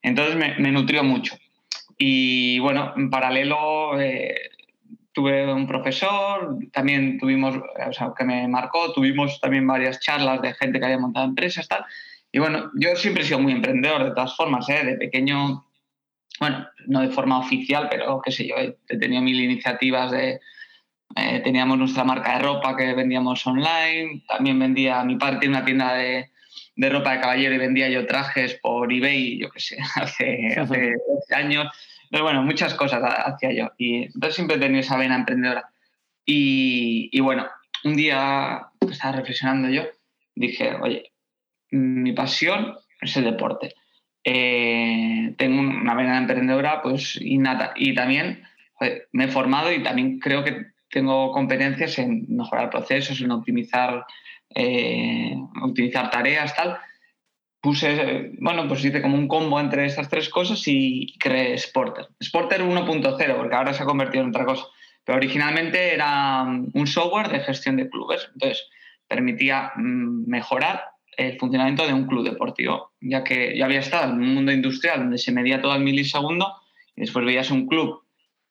Entonces 0.00 0.36
me, 0.36 0.56
me 0.58 0.70
nutrió 0.70 1.02
mucho. 1.02 1.36
Y 1.98 2.60
bueno, 2.60 2.92
en 2.96 3.10
paralelo 3.10 4.00
eh, 4.00 4.50
tuve 5.14 5.50
un 5.50 5.66
profesor, 5.66 6.58
también 6.72 7.18
tuvimos, 7.18 7.56
o 7.56 7.92
sea, 7.92 8.12
que 8.18 8.24
me 8.24 8.46
marcó, 8.48 8.92
tuvimos 8.92 9.40
también 9.40 9.66
varias 9.66 10.00
charlas 10.00 10.42
de 10.42 10.52
gente 10.54 10.78
que 10.78 10.84
había 10.84 10.98
montado 10.98 11.24
empresas, 11.24 11.66
tal. 11.68 11.84
Y 12.32 12.40
bueno, 12.40 12.70
yo 12.74 12.94
siempre 12.96 13.22
he 13.22 13.26
sido 13.26 13.38
muy 13.38 13.52
emprendedor 13.52 14.04
de 14.04 14.10
todas 14.10 14.36
formas, 14.36 14.68
¿eh? 14.68 14.84
de 14.84 14.96
pequeño, 14.96 15.64
bueno, 16.40 16.66
no 16.88 17.00
de 17.00 17.10
forma 17.10 17.38
oficial, 17.38 17.88
pero 17.88 18.20
qué 18.22 18.32
sé 18.32 18.46
yo, 18.46 18.56
he 18.58 18.98
tenido 18.98 19.22
mil 19.22 19.40
iniciativas 19.40 20.10
de... 20.10 20.40
Eh, 21.16 21.40
teníamos 21.44 21.78
nuestra 21.78 22.02
marca 22.02 22.36
de 22.36 22.42
ropa 22.42 22.76
que 22.76 22.92
vendíamos 22.92 23.46
online, 23.46 24.24
también 24.26 24.58
vendía, 24.58 25.04
mi 25.04 25.14
padre 25.14 25.38
tiene 25.38 25.56
una 25.56 25.64
tienda 25.64 25.94
de, 25.94 26.32
de 26.74 26.90
ropa 26.90 27.12
de 27.12 27.20
caballero 27.20 27.54
y 27.54 27.58
vendía 27.58 27.88
yo 27.88 28.04
trajes 28.04 28.54
por 28.54 28.92
eBay, 28.92 29.38
yo 29.38 29.48
qué 29.50 29.60
sé, 29.60 29.76
hace, 29.94 30.56
hace 30.58 30.94
años. 31.34 31.68
Pero 32.10 32.24
bueno, 32.24 32.42
muchas 32.42 32.74
cosas 32.74 33.02
hacía 33.02 33.52
yo. 33.52 33.72
Y 33.78 34.04
entonces 34.04 34.34
siempre 34.34 34.56
he 34.56 34.60
tenido 34.60 34.80
esa 34.80 34.96
vena 34.96 35.16
emprendedora. 35.16 35.70
Y, 36.26 37.20
bueno, 37.20 37.46
un 37.84 37.96
día 37.96 38.66
estaba 38.90 39.16
reflexionando 39.16 39.68
yo, 39.68 39.82
dije, 40.34 40.74
oye, 40.80 41.12
mi 41.70 42.12
pasión 42.12 42.76
es 43.00 43.16
el 43.16 43.24
deporte. 43.24 43.74
Eh, 44.24 45.34
tengo 45.36 45.60
una 45.60 45.94
vena 45.94 46.16
emprendedora 46.16 46.80
pues 46.80 47.20
innata 47.20 47.74
y 47.76 47.94
también 47.94 48.42
me 49.12 49.24
he 49.24 49.28
formado 49.28 49.70
y 49.70 49.82
también 49.82 50.18
creo 50.18 50.42
que 50.42 50.68
tengo 50.88 51.30
competencias 51.30 51.98
en 51.98 52.24
mejorar 52.28 52.70
procesos, 52.70 53.20
en 53.20 53.30
optimizar, 53.32 54.06
eh, 54.54 55.34
optimizar 55.62 56.10
tareas, 56.10 56.56
tal 56.56 56.78
puse, 57.64 58.32
bueno, 58.40 58.68
pues 58.68 58.84
hice 58.84 59.00
como 59.00 59.16
un 59.16 59.26
combo 59.26 59.58
entre 59.58 59.86
estas 59.86 60.10
tres 60.10 60.28
cosas 60.28 60.62
y 60.66 61.14
creé 61.18 61.56
Sporter. 61.56 62.08
Sporter 62.22 62.62
1.0, 62.62 63.36
porque 63.36 63.56
ahora 63.56 63.72
se 63.72 63.82
ha 63.82 63.86
convertido 63.86 64.22
en 64.22 64.28
otra 64.28 64.44
cosa. 64.44 64.66
Pero 65.02 65.16
originalmente 65.16 65.94
era 65.94 66.42
un 66.42 66.86
software 66.86 67.30
de 67.30 67.40
gestión 67.40 67.76
de 67.76 67.88
clubes. 67.88 68.28
Entonces, 68.34 68.68
permitía 69.08 69.72
mm, 69.76 70.28
mejorar 70.28 70.84
el 71.16 71.38
funcionamiento 71.38 71.86
de 71.86 71.94
un 71.94 72.06
club 72.06 72.22
deportivo, 72.22 72.92
ya 73.00 73.24
que 73.24 73.56
yo 73.56 73.64
había 73.64 73.80
estado 73.80 74.12
en 74.12 74.20
un 74.20 74.34
mundo 74.34 74.52
industrial 74.52 74.98
donde 74.98 75.16
se 75.16 75.32
medía 75.32 75.62
todo 75.62 75.72
al 75.72 75.80
milisegundo 75.80 76.52
y 76.94 77.00
después 77.00 77.24
veías 77.24 77.50
un 77.50 77.66
club, 77.66 78.02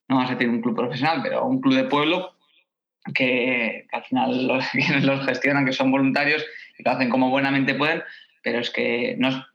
no 0.08 0.18
vas 0.18 0.30
a 0.30 0.34
decir 0.34 0.50
un 0.50 0.62
club 0.62 0.76
profesional, 0.76 1.20
pero 1.22 1.46
un 1.46 1.62
club 1.62 1.76
de 1.76 1.84
pueblo 1.84 2.34
que, 3.14 3.86
al 3.92 4.04
final 4.06 4.48
los, 4.48 4.66
los 5.04 5.26
gestionan, 5.26 5.68
que 5.68 5.74
son 5.74 5.92
voluntarios 5.92 6.44
y 6.80 6.84
lo 6.84 6.92
hacen 6.92 7.12
como 7.12 7.30
buenamente 7.30 7.76
pueden, 7.76 8.02
pero 8.44 8.60
es 8.60 8.70
que 8.70 9.16
no 9.18 9.46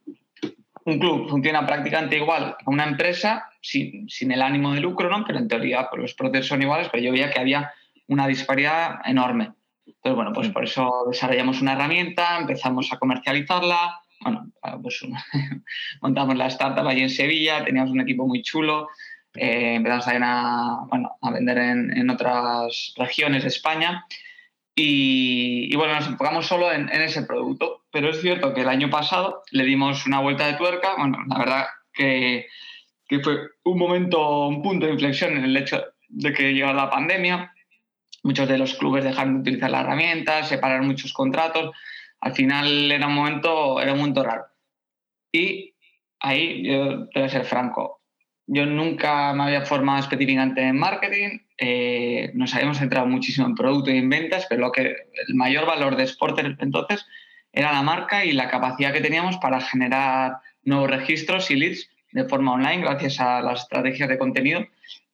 un 0.84 0.98
club 0.98 1.28
funciona 1.28 1.66
prácticamente 1.66 2.16
igual 2.16 2.56
a 2.64 2.70
una 2.70 2.84
empresa 2.84 3.50
sin, 3.60 4.08
el 4.32 4.42
ánimo 4.42 4.72
de 4.72 4.80
lucro, 4.80 5.10
¿no? 5.10 5.24
Pero 5.26 5.38
en 5.38 5.48
teoría 5.48 5.88
pues, 5.90 6.00
los 6.00 6.14
procesos 6.14 6.48
son 6.48 6.62
iguales, 6.62 6.88
pero 6.90 7.02
yo 7.02 7.12
veía 7.12 7.30
que 7.30 7.40
había 7.40 7.72
una 8.06 8.26
disparidad 8.26 9.00
enorme. 9.04 9.52
Entonces, 9.86 10.16
bueno, 10.16 10.32
pues 10.32 10.48
por 10.48 10.64
eso 10.64 11.04
desarrollamos 11.10 11.60
una 11.60 11.74
herramienta, 11.74 12.38
empezamos 12.38 12.90
a 12.92 12.98
comercializarla, 12.98 14.00
bueno, 14.20 14.50
pues 14.82 15.06
montamos 16.00 16.36
la 16.36 16.46
startup 16.46 16.86
allí 16.86 17.02
en 17.02 17.10
Sevilla, 17.10 17.64
teníamos 17.64 17.92
un 17.92 18.00
equipo 18.00 18.26
muy 18.26 18.42
chulo, 18.42 18.88
eh, 19.34 19.74
empezamos 19.74 20.08
a, 20.08 20.78
bueno, 20.88 21.16
a 21.20 21.30
vender 21.30 21.58
en, 21.58 21.96
en, 21.96 22.10
otras 22.10 22.94
regiones 22.96 23.42
de 23.42 23.48
España 23.48 24.06
y, 24.80 25.74
bueno, 25.74 25.94
nos 25.94 26.06
enfocamos 26.06 26.46
solo 26.46 26.72
en, 26.72 26.88
ese 26.88 27.22
producto. 27.22 27.77
Pero 27.90 28.10
es 28.10 28.20
cierto 28.20 28.52
que 28.52 28.62
el 28.62 28.68
año 28.68 28.90
pasado 28.90 29.42
le 29.50 29.64
dimos 29.64 30.06
una 30.06 30.20
vuelta 30.20 30.46
de 30.46 30.54
tuerca. 30.54 30.94
Bueno, 30.96 31.18
la 31.28 31.38
verdad 31.38 31.66
que, 31.92 32.46
que 33.08 33.20
fue 33.20 33.38
un 33.64 33.78
momento, 33.78 34.46
un 34.46 34.62
punto 34.62 34.86
de 34.86 34.92
inflexión 34.92 35.36
en 35.36 35.44
el 35.44 35.56
hecho 35.56 35.82
de 36.08 36.32
que 36.32 36.52
llegó 36.52 36.72
la 36.72 36.90
pandemia. 36.90 37.52
Muchos 38.22 38.48
de 38.48 38.58
los 38.58 38.74
clubes 38.74 39.04
dejaron 39.04 39.34
de 39.34 39.40
utilizar 39.40 39.70
la 39.70 39.80
herramienta, 39.80 40.42
separaron 40.42 40.86
muchos 40.86 41.12
contratos. 41.12 41.74
Al 42.20 42.34
final 42.34 42.90
era 42.90 43.06
un 43.06 43.14
momento, 43.14 43.80
era 43.80 43.92
un 43.92 44.00
momento 44.00 44.22
raro. 44.22 44.46
Y 45.32 45.74
ahí 46.20 46.66
yo 46.66 47.08
te 47.08 47.20
voy 47.20 47.28
a 47.28 47.28
ser 47.28 47.44
franco. 47.44 48.02
Yo 48.46 48.66
nunca 48.66 49.32
me 49.34 49.44
había 49.44 49.66
formado 49.66 50.00
específicamente 50.00 50.62
en 50.62 50.78
marketing, 50.78 51.38
eh, 51.58 52.30
nos 52.34 52.54
habíamos 52.54 52.78
centrado 52.78 53.06
muchísimo 53.06 53.46
en 53.46 53.54
producto 53.54 53.90
y 53.90 53.98
en 53.98 54.08
ventas, 54.08 54.46
pero 54.48 54.62
lo 54.62 54.72
que 54.72 54.82
el 54.82 55.34
mayor 55.34 55.66
valor 55.66 55.96
de 55.96 56.06
Sporter 56.06 56.56
entonces 56.58 57.04
era 57.52 57.72
la 57.72 57.82
marca 57.82 58.24
y 58.24 58.32
la 58.32 58.48
capacidad 58.48 58.92
que 58.92 59.00
teníamos 59.00 59.38
para 59.38 59.60
generar 59.60 60.38
nuevos 60.64 60.90
registros 60.90 61.50
y 61.50 61.56
leads 61.56 61.88
de 62.12 62.24
forma 62.24 62.52
online 62.52 62.82
gracias 62.82 63.20
a 63.20 63.40
las 63.40 63.62
estrategias 63.62 64.08
de 64.08 64.18
contenido 64.18 64.66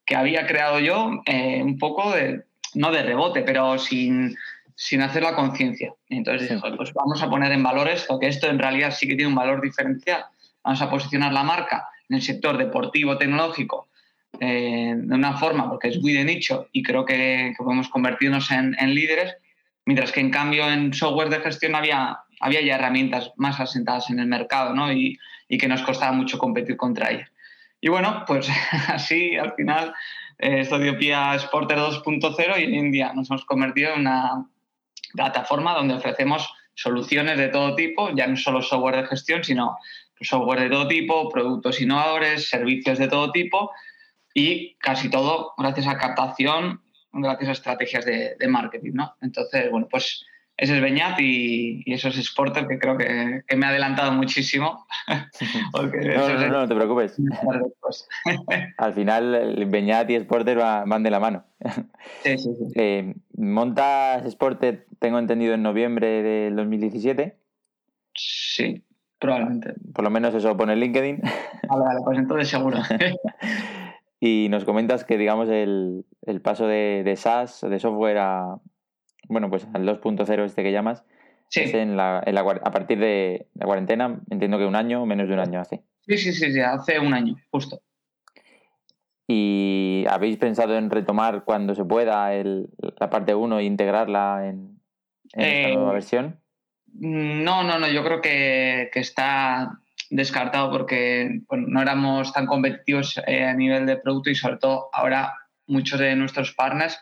que 0.05 0.15
había 0.15 0.45
creado 0.45 0.79
yo 0.79 1.21
eh, 1.25 1.61
un 1.63 1.77
poco 1.77 2.11
de, 2.11 2.43
no 2.75 2.91
de 2.91 3.03
rebote, 3.03 3.41
pero 3.41 3.77
sin, 3.79 4.35
sin 4.75 5.01
hacer 5.01 5.23
la 5.23 5.35
conciencia. 5.35 5.93
Entonces 6.09 6.49
dije, 6.49 6.61
pues 6.77 6.93
vamos 6.93 7.21
a 7.23 7.29
poner 7.29 7.51
en 7.51 7.63
valor 7.63 7.87
esto, 7.87 8.19
que 8.19 8.27
esto 8.27 8.47
en 8.47 8.59
realidad 8.59 8.91
sí 8.91 9.07
que 9.07 9.15
tiene 9.15 9.29
un 9.29 9.35
valor 9.35 9.61
diferencial. 9.61 10.25
Vamos 10.63 10.81
a 10.81 10.89
posicionar 10.89 11.33
la 11.33 11.43
marca 11.43 11.87
en 12.09 12.17
el 12.17 12.21
sector 12.21 12.57
deportivo, 12.57 13.17
tecnológico, 13.17 13.87
eh, 14.39 14.93
de 14.95 15.15
una 15.15 15.37
forma, 15.37 15.69
porque 15.69 15.87
es 15.87 16.01
muy 16.01 16.13
de 16.13 16.23
nicho 16.23 16.67
y 16.71 16.83
creo 16.83 17.05
que, 17.05 17.53
podemos 17.57 17.89
convertirnos 17.89 18.51
en, 18.51 18.75
líderes, 18.93 19.35
Mientras 19.87 20.11
que 20.11 20.19
en 20.19 20.31
cambio 20.31 20.67
en 20.67 20.95
software 20.95 21.29
de 21.29 21.41
gestión 21.41 21.75
había, 21.75 22.17
había 22.39 22.61
ya 22.61 22.75
herramientas 22.75 23.31
más 23.37 23.59
asentadas 23.59 24.09
en 24.09 24.19
el 24.19 24.27
mercado 24.27 24.73
¿no? 24.73 24.91
y, 24.91 25.17
y 25.47 25.57
que 25.57 25.67
nos 25.67 25.81
costaba 25.81 26.11
mucho 26.11 26.37
competir 26.37 26.77
contra 26.77 27.11
ellas. 27.11 27.31
Y 27.81 27.89
bueno, 27.89 28.23
pues 28.25 28.49
así 28.87 29.35
al 29.35 29.53
final 29.53 29.93
eh, 30.39 30.61
esto 30.61 30.79
dio 30.79 30.97
pie 30.97 31.13
a 31.13 31.37
Sporter 31.37 31.77
2.0 31.77 32.59
y 32.59 32.77
en 32.77 32.91
día 32.91 33.13
nos 33.13 33.29
hemos 33.29 33.45
convertido 33.45 33.93
en 33.93 34.01
una 34.01 34.47
plataforma 35.13 35.73
donde 35.73 35.93
ofrecemos 35.93 36.51
soluciones 36.73 37.37
de 37.37 37.47
todo 37.47 37.75
tipo, 37.75 38.09
ya 38.15 38.27
no 38.27 38.35
solo 38.35 38.61
software 38.61 38.97
de 38.97 39.07
gestión, 39.07 39.43
sino 39.43 39.77
software 40.19 40.61
de 40.61 40.69
todo 40.69 40.87
tipo, 40.87 41.29
productos 41.29 41.79
innovadores, 41.79 42.49
servicios 42.49 42.97
de 42.97 43.07
todo 43.07 43.31
tipo 43.31 43.71
y 44.33 44.75
casi 44.75 45.09
todo 45.09 45.53
gracias 45.57 45.87
a 45.87 45.97
captación, 45.97 46.81
gracias 47.13 47.49
a 47.49 47.53
estrategias 47.53 48.05
de, 48.05 48.35
de 48.37 48.47
marketing, 48.47 48.91
¿no? 48.93 49.15
Entonces, 49.21 49.71
bueno, 49.71 49.87
pues 49.89 50.25
ese 50.57 50.77
es 50.77 50.81
Beñat 50.81 51.19
y, 51.19 51.83
eso 51.91 52.07
es 52.07 52.15
Sporter, 52.15 52.67
que 52.67 52.79
creo 52.79 52.97
que, 52.97 53.43
me 53.55 53.65
ha 53.65 53.69
adelantado 53.69 54.13
muchísimo. 54.13 54.85
no, 55.73 55.81
no, 55.83 56.47
no, 56.49 56.67
te 56.67 56.75
preocupes. 56.75 57.17
Al 58.77 58.93
final, 58.93 59.35
el 59.35 59.65
Beñat 59.65 60.09
y 60.09 60.19
Sporter 60.19 60.57
van 60.57 61.03
de 61.03 61.11
la 61.11 61.19
mano. 61.19 61.43
Sí, 62.23 62.37
sí, 62.37 62.55
sí. 62.55 62.73
Eh, 62.75 63.15
montas 63.35 64.25
Sporter, 64.31 64.87
tengo 64.99 65.19
entendido, 65.19 65.53
en 65.53 65.63
noviembre 65.63 66.23
del 66.23 66.55
2017. 66.55 67.37
Sí, 68.13 68.81
probablemente. 69.19 69.73
Por 69.93 70.05
lo 70.05 70.09
menos 70.09 70.33
eso 70.35 70.55
pone 70.55 70.73
en 70.73 70.79
LinkedIn. 70.79 71.21
Vale, 71.67 71.83
vale, 71.83 71.99
pues 72.05 72.17
entonces 72.17 72.47
seguro. 72.47 72.79
y 74.21 74.47
nos 74.49 74.63
comentas 74.63 75.03
que, 75.03 75.17
digamos, 75.17 75.49
el, 75.49 76.05
paso 76.41 76.65
de, 76.65 77.01
de 77.03 77.17
SaaS, 77.17 77.59
de 77.59 77.79
software 77.79 78.19
a, 78.19 78.57
bueno, 79.27 79.49
pues 79.49 79.67
al 79.73 79.85
2.0 79.85 80.43
este 80.43 80.63
que 80.63 80.71
llamas, 80.71 81.03
es 81.51 81.73
en 81.73 81.95
la, 81.95 82.19
a 82.19 82.71
partir 82.71 82.99
de 82.99 83.47
la 83.53 83.65
cuarentena, 83.65 84.19
entiendo 84.29 84.57
que 84.57 84.65
un 84.65 84.75
año 84.75 85.03
o 85.03 85.05
menos 85.05 85.27
de 85.27 85.33
un 85.33 85.39
año 85.39 85.59
hace. 85.59 85.83
Sí, 86.07 86.17
sí, 86.17 86.33
sí, 86.33 86.51
sí, 86.51 86.59
hace 86.59 86.99
un 86.99 87.13
año, 87.13 87.35
justo. 87.49 87.81
¿Y 89.27 90.05
habéis 90.07 90.37
pensado 90.37 90.77
en 90.77 90.91
retomar 90.91 91.43
cuando 91.45 91.73
se 91.73 91.83
pueda 91.83 92.31
la 92.33 93.09
parte 93.09 93.33
1 93.33 93.59
e 93.59 93.63
integrarla 93.63 94.47
en, 94.47 94.79
esta 95.33 95.69
nueva 95.73 95.91
eh, 95.91 95.93
versión? 95.93 96.39
No, 96.93 97.63
no, 97.63 97.79
no, 97.79 97.87
yo 97.87 98.03
creo 98.03 98.21
que, 98.21 98.89
está 98.93 99.79
descartado 100.11 100.69
porque 100.69 101.41
no 101.49 101.81
éramos 101.81 102.31
tan 102.31 102.45
competitivos 102.45 103.19
eh, 103.25 103.43
a 103.43 103.53
nivel 103.55 103.87
de 103.87 103.97
producto 103.97 104.29
y 104.29 104.35
sobre 104.35 104.57
todo 104.57 104.89
ahora 104.93 105.33
muchos 105.65 105.99
de 105.99 106.15
nuestros 106.15 106.53
partners 106.53 106.99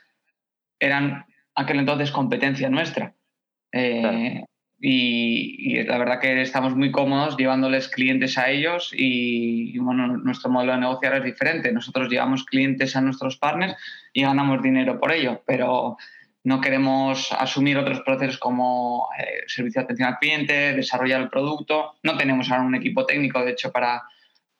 eran 0.79 1.25
aquel 1.55 1.79
entonces 1.79 2.11
competencia 2.11 2.69
nuestra. 2.69 3.13
Eh, 3.71 4.43
y, 4.85 5.81
la 5.83 5.97
verdad 5.97 6.19
que 6.19 6.41
estamos 6.41 6.75
muy 6.75 6.91
cómodos 6.91 7.37
llevándoles 7.37 7.87
clientes 7.87 8.37
a 8.37 8.49
ellos 8.49 8.91
y, 8.93 9.77
bueno, 9.79 10.17
nuestro 10.17 10.51
modelo 10.51 10.73
de 10.73 10.79
negociar 10.79 11.15
es 11.15 11.23
diferente. 11.23 11.71
Nosotros 11.71 12.09
llevamos 12.09 12.43
clientes 12.43 12.95
a 12.95 13.01
nuestros 13.01 13.37
partners 13.37 13.75
y 14.11 14.23
ganamos 14.23 14.61
dinero 14.61 14.99
por 14.99 15.13
ello, 15.13 15.41
pero 15.45 15.95
no 16.43 16.59
queremos 16.59 17.31
asumir 17.31 17.77
otros 17.77 18.01
procesos 18.01 18.37
como 18.37 19.07
eh, 19.17 19.43
servicio 19.47 19.79
de 19.79 19.85
atención 19.85 20.09
al 20.09 20.17
cliente, 20.17 20.73
desarrollar 20.73 21.21
el 21.21 21.29
producto. 21.29 21.93
No 22.03 22.17
tenemos 22.17 22.51
ahora 22.51 22.63
un 22.63 22.75
equipo 22.75 23.05
técnico, 23.05 23.41
de 23.41 23.51
hecho, 23.51 23.71
para, 23.71 24.03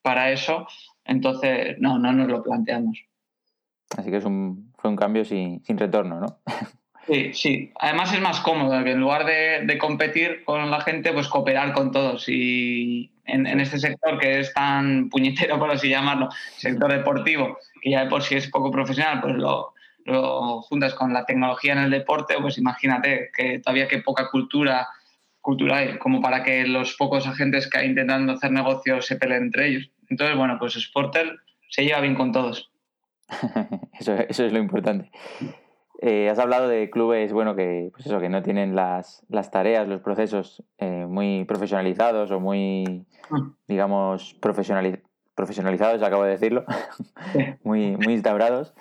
para 0.01 0.31
eso. 0.31 0.65
Entonces, 1.03 1.75
no, 1.79 1.99
no 1.99 2.13
nos 2.13 2.29
lo 2.29 2.41
planteamos. 2.41 3.03
Así 3.97 4.09
que 4.09 4.17
es 4.17 4.25
un, 4.25 4.71
fue 4.77 4.89
un 4.89 4.95
cambio 4.95 5.25
sin, 5.25 5.61
sin 5.65 5.77
retorno, 5.77 6.21
¿no? 6.21 6.39
Sí, 7.07 7.33
sí. 7.33 7.71
Además 7.79 8.13
es 8.13 8.21
más 8.21 8.39
cómodo 8.39 8.81
que 8.83 8.91
en 8.91 8.99
lugar 8.99 9.25
de, 9.25 9.77
competir 9.77 10.43
con 10.45 10.71
la 10.71 10.81
gente, 10.81 11.11
pues 11.11 11.27
cooperar 11.27 11.73
con 11.73 11.91
todos. 11.91 12.29
Y 12.29 13.11
en, 13.25 13.59
este 13.59 13.77
sector 13.77 14.17
que 14.19 14.39
es 14.39 14.53
tan 14.53 15.09
puñetero, 15.09 15.59
por 15.59 15.71
así 15.71 15.89
llamarlo, 15.89 16.29
sector 16.57 16.91
deportivo, 16.91 17.57
que 17.81 17.91
ya 17.91 18.03
de 18.03 18.09
por 18.09 18.23
sí 18.23 18.35
es 18.35 18.49
poco 18.49 18.71
profesional, 18.71 19.19
pues 19.21 19.35
lo, 19.35 19.73
juntas 20.61 20.93
con 20.93 21.13
la 21.13 21.25
tecnología 21.25 21.73
en 21.73 21.79
el 21.79 21.91
deporte, 21.91 22.35
pues 22.41 22.57
imagínate 22.57 23.31
que 23.35 23.59
todavía 23.59 23.87
que 23.87 23.99
poca 23.99 24.29
cultura, 24.29 24.87
cultura 25.41 25.77
hay, 25.77 25.97
como 25.97 26.21
para 26.21 26.43
que 26.43 26.65
los 26.65 26.95
pocos 26.95 27.27
agentes 27.27 27.69
que 27.69 27.79
hay 27.79 27.87
intentando 27.87 28.33
hacer 28.33 28.51
negocios 28.51 29.05
se 29.05 29.17
peleen 29.17 29.43
entre 29.43 29.67
ellos. 29.67 29.89
Entonces, 30.09 30.37
bueno, 30.37 30.57
pues 30.57 30.73
Sporter 30.73 31.37
se 31.69 31.83
lleva 31.83 31.99
bien 31.99 32.15
con 32.15 32.31
todos. 32.31 32.71
eso, 33.99 34.13
eso 34.13 34.45
es 34.45 34.53
lo 34.53 34.59
importante. 34.59 35.09
Eh, 36.01 36.29
has 36.29 36.39
hablado 36.39 36.67
de 36.67 36.89
clubes, 36.89 37.31
bueno, 37.31 37.55
que, 37.55 37.89
pues 37.93 38.05
eso, 38.05 38.19
que 38.19 38.29
no 38.29 38.41
tienen 38.41 38.75
las, 38.75 39.25
las 39.29 39.51
tareas, 39.51 39.87
los 39.87 40.01
procesos 40.01 40.63
eh, 40.77 41.05
muy 41.07 41.45
profesionalizados 41.45 42.31
o 42.31 42.39
muy, 42.39 43.05
mm. 43.29 43.51
digamos, 43.67 44.33
profesionalizados, 44.41 46.01
acabo 46.01 46.23
de 46.23 46.31
decirlo, 46.31 46.65
muy, 47.63 47.95
muy 47.97 48.13
instaurados. 48.13 48.73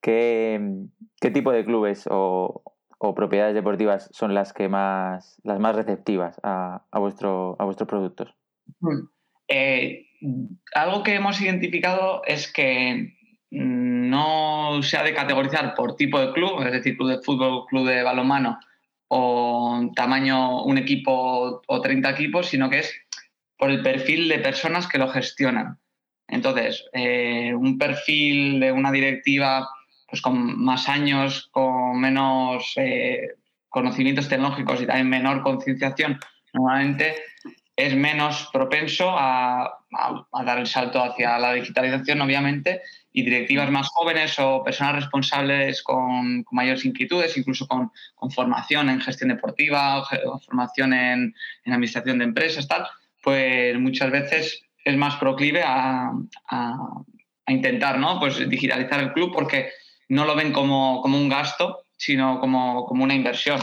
¿Qué, 0.00 0.86
¿Qué, 1.20 1.30
tipo 1.30 1.50
de 1.50 1.64
clubes 1.64 2.06
o, 2.10 2.62
o, 2.98 3.14
propiedades 3.14 3.54
deportivas 3.54 4.08
son 4.12 4.34
las 4.34 4.52
que 4.52 4.68
más, 4.68 5.40
las 5.42 5.58
más 5.58 5.76
receptivas 5.76 6.40
a, 6.42 6.84
a, 6.90 6.98
vuestro, 6.98 7.56
a 7.58 7.64
vuestros 7.64 7.88
productos? 7.88 8.34
Mm. 8.80 9.08
Eh, 9.48 10.06
algo 10.74 11.02
que 11.02 11.14
hemos 11.14 11.40
identificado 11.40 12.22
es 12.24 12.52
que 12.52 13.14
no 14.10 14.82
se 14.82 14.96
ha 14.96 15.02
de 15.02 15.14
categorizar 15.14 15.74
por 15.74 15.96
tipo 15.96 16.18
de 16.18 16.32
club, 16.32 16.62
es 16.62 16.72
decir, 16.72 16.96
club 16.96 17.10
de 17.10 17.22
fútbol, 17.22 17.66
club 17.66 17.86
de 17.86 18.02
balonmano 18.02 18.58
o 19.08 19.90
tamaño 19.94 20.62
un 20.64 20.78
equipo 20.78 21.62
o 21.66 21.80
30 21.80 22.10
equipos, 22.10 22.48
sino 22.48 22.70
que 22.70 22.80
es 22.80 22.94
por 23.56 23.70
el 23.70 23.82
perfil 23.82 24.28
de 24.28 24.38
personas 24.38 24.86
que 24.86 24.98
lo 24.98 25.08
gestionan. 25.08 25.78
Entonces, 26.28 26.84
eh, 26.92 27.52
un 27.54 27.76
perfil 27.76 28.60
de 28.60 28.70
una 28.70 28.92
directiva 28.92 29.68
pues, 30.08 30.22
con 30.22 30.62
más 30.62 30.88
años, 30.88 31.48
con 31.50 32.00
menos 32.00 32.72
eh, 32.76 33.34
conocimientos 33.68 34.28
tecnológicos 34.28 34.80
y 34.80 34.86
también 34.86 35.08
menor 35.08 35.42
concienciación, 35.42 36.18
normalmente 36.52 37.16
es 37.76 37.94
menos 37.94 38.48
propenso 38.52 39.10
a, 39.10 39.78
dar 40.44 40.58
el 40.58 40.66
salto 40.66 41.02
hacia 41.02 41.38
la 41.38 41.52
digitalización, 41.52 42.20
obviamente, 42.20 42.82
y 43.12 43.22
directivas 43.22 43.70
más 43.70 43.88
jóvenes 43.88 44.38
o 44.38 44.62
personas 44.62 44.96
responsables 44.96 45.82
con, 45.82 46.44
mayores 46.52 46.84
inquietudes, 46.84 47.36
incluso 47.36 47.66
con, 47.66 47.90
formación 48.30 48.88
en 48.88 49.00
gestión 49.00 49.30
deportiva 49.30 50.00
o, 50.00 50.38
formación 50.38 50.92
en, 50.92 51.34
administración 51.66 52.18
de 52.18 52.24
empresas, 52.24 52.68
tal, 52.68 52.86
pues 53.22 53.78
muchas 53.78 54.10
veces 54.10 54.62
es 54.84 54.96
más 54.96 55.16
proclive 55.16 55.62
a, 55.64 56.12
intentar 57.48 57.98
¿no? 57.98 58.20
pues 58.20 58.48
digitalizar 58.48 59.00
el 59.00 59.12
club 59.12 59.32
porque 59.34 59.70
no 60.08 60.24
lo 60.24 60.36
ven 60.36 60.52
como, 60.52 61.02
un 61.02 61.28
gasto, 61.28 61.82
sino 61.96 62.38
como, 62.38 62.86
una 62.86 63.14
inversión. 63.14 63.60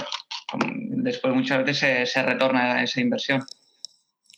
Después 0.67 1.33
muchas 1.33 1.59
veces 1.59 1.77
se, 1.77 2.05
se 2.05 2.23
retorna 2.23 2.83
esa 2.83 2.99
inversión. 2.99 3.43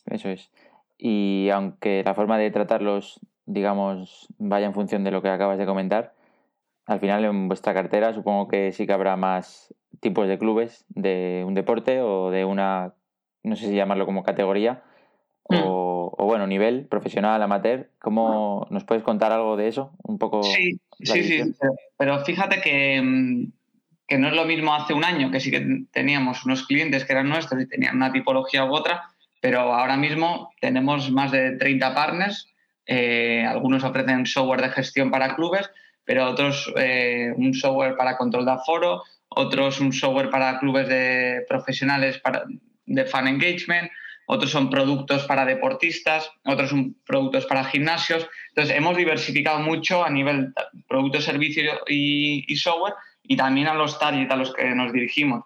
Eso 0.05 0.29
es. 0.29 0.51
Y 0.99 1.49
aunque 1.51 2.03
la 2.05 2.13
forma 2.13 2.37
de 2.37 2.51
tratarlos 2.51 3.19
digamos, 3.49 4.27
vaya 4.37 4.67
en 4.67 4.75
función 4.75 5.03
de 5.03 5.11
lo 5.11 5.23
que 5.23 5.29
acabas 5.29 5.57
de 5.57 5.65
comentar. 5.65 6.13
Al 6.85 6.99
final, 6.99 7.25
en 7.25 7.47
vuestra 7.47 7.73
cartera 7.73 8.13
supongo 8.13 8.47
que 8.47 8.71
sí 8.71 8.85
que 8.85 8.93
habrá 8.93 9.15
más 9.15 9.73
tipos 9.99 10.27
de 10.27 10.37
clubes 10.37 10.85
de 10.89 11.43
un 11.45 11.55
deporte 11.55 12.01
o 12.01 12.29
de 12.29 12.45
una, 12.45 12.93
no 13.43 13.55
sé 13.55 13.65
si 13.65 13.75
llamarlo 13.75 14.05
como 14.05 14.23
categoría, 14.23 14.83
mm. 15.49 15.55
o, 15.65 16.15
bueno, 16.19 16.45
nivel 16.45 16.85
profesional, 16.85 17.41
amateur. 17.41 17.89
¿Cómo 17.99 18.67
nos 18.69 18.83
puedes 18.83 19.03
contar 19.03 19.31
algo 19.31 19.57
de 19.57 19.67
eso? 19.67 19.91
Un 20.03 20.19
poco. 20.19 20.43
Sí, 20.43 20.79
sí, 21.01 21.23
sí. 21.23 21.51
Pero 21.97 22.23
fíjate 22.23 22.61
que, 22.61 23.01
mm, 23.01 23.51
que 24.07 24.19
no 24.19 24.27
es 24.27 24.35
lo 24.35 24.45
mismo 24.45 24.75
hace 24.75 24.93
un 24.93 25.03
año, 25.03 25.31
que 25.31 25.39
sí 25.39 25.49
que 25.49 25.85
teníamos 25.91 26.45
unos 26.45 26.67
clientes 26.67 27.03
que 27.03 27.13
eran 27.13 27.29
nuestros 27.29 27.63
y 27.63 27.67
tenían 27.67 27.95
una 27.95 28.11
tipología 28.11 28.65
u 28.65 28.73
otra, 28.73 29.09
pero 29.41 29.61
ahora 29.73 29.97
mismo 29.97 30.51
tenemos 30.61 31.09
más 31.09 31.31
de 31.31 31.57
30 31.57 31.95
partners 31.95 32.45
eh, 32.91 33.45
algunos 33.45 33.83
ofrecen 33.83 34.25
software 34.25 34.61
de 34.61 34.69
gestión 34.71 35.11
para 35.11 35.35
clubes, 35.35 35.69
pero 36.03 36.27
otros 36.27 36.73
eh, 36.75 37.31
un 37.35 37.53
software 37.53 37.95
para 37.95 38.17
control 38.17 38.45
de 38.45 38.51
aforo, 38.51 39.03
otros 39.29 39.79
un 39.79 39.93
software 39.93 40.31
para 40.31 40.57
clubes 40.57 40.87
de 40.87 41.45
profesionales 41.47 42.17
para, 42.17 42.45
de 42.87 43.05
fan 43.05 43.27
engagement, 43.27 43.91
otros 44.25 44.49
son 44.49 44.71
productos 44.71 45.23
para 45.25 45.45
deportistas, 45.45 46.31
otros 46.45 46.71
son 46.71 46.95
productos 47.05 47.45
para 47.45 47.63
gimnasios. 47.63 48.27
Entonces, 48.49 48.75
hemos 48.75 48.97
diversificado 48.97 49.59
mucho 49.59 50.03
a 50.03 50.09
nivel 50.09 50.51
producto, 50.87 51.21
servicio 51.21 51.81
y, 51.87 52.43
y 52.51 52.55
software 52.55 52.95
y 53.21 53.37
también 53.37 53.67
a 53.67 53.75
los 53.75 53.99
target 53.99 54.31
a 54.31 54.35
los 54.35 54.51
que 54.51 54.65
nos 54.73 54.91
dirigimos. 54.91 55.43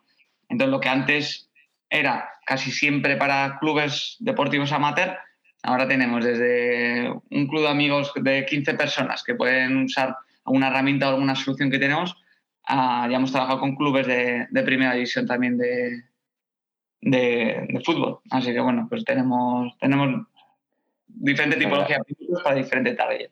Entonces, 0.48 0.72
lo 0.72 0.80
que 0.80 0.88
antes 0.88 1.50
era 1.90 2.30
casi 2.46 2.72
siempre 2.72 3.18
para 3.18 3.58
clubes 3.60 4.16
deportivos 4.20 4.72
amateur, 4.72 5.18
Ahora 5.64 5.88
tenemos 5.88 6.24
desde 6.24 7.10
un 7.32 7.48
club 7.48 7.64
de 7.64 7.70
amigos 7.70 8.12
de 8.16 8.46
15 8.46 8.74
personas 8.76 9.24
que 9.24 9.36
pueden 9.36 9.78
usar 9.86 10.16
alguna 10.46 10.68
herramienta 10.68 11.08
o 11.08 11.14
alguna 11.14 11.36
solución 11.36 11.72
que 11.72 11.80
tenemos 11.80 12.16
ya 12.68 13.16
hemos 13.16 13.32
trabajado 13.32 13.60
con 13.60 13.76
clubes 13.76 14.08
de, 14.08 14.64
primera 14.64 14.94
división 14.94 15.26
también 15.26 15.58
de, 15.58 16.04
de, 17.02 17.82
fútbol. 17.86 18.20
Así 18.30 18.54
que 18.54 18.60
bueno, 18.60 18.88
pues 18.90 19.04
tenemos, 19.04 19.78
tenemos 19.80 20.26
diferente 21.08 21.58
tipología 21.58 21.98
de 21.98 22.16
productos 22.16 22.44
para 22.44 22.56
diferente 22.56 22.94
target. 22.94 23.32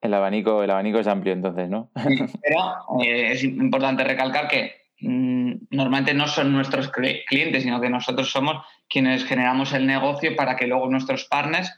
El 0.00 0.14
abanico, 0.14 0.62
el 0.62 0.70
abanico 0.70 1.00
es 1.00 1.08
amplio 1.08 1.32
entonces, 1.32 1.68
¿no? 1.68 1.90
pero 1.94 3.02
eh, 3.02 3.32
es 3.32 3.42
importante 3.42 4.04
recalcar 4.04 4.46
que 4.46 4.77
normalmente 5.00 6.14
no 6.14 6.26
son 6.26 6.52
nuestros 6.52 6.90
clientes, 6.90 7.62
sino 7.62 7.80
que 7.80 7.88
nosotros 7.88 8.30
somos 8.30 8.64
quienes 8.88 9.24
generamos 9.24 9.72
el 9.72 9.86
negocio 9.86 10.34
para 10.34 10.56
que 10.56 10.66
luego 10.66 10.88
nuestros 10.88 11.24
partners 11.26 11.72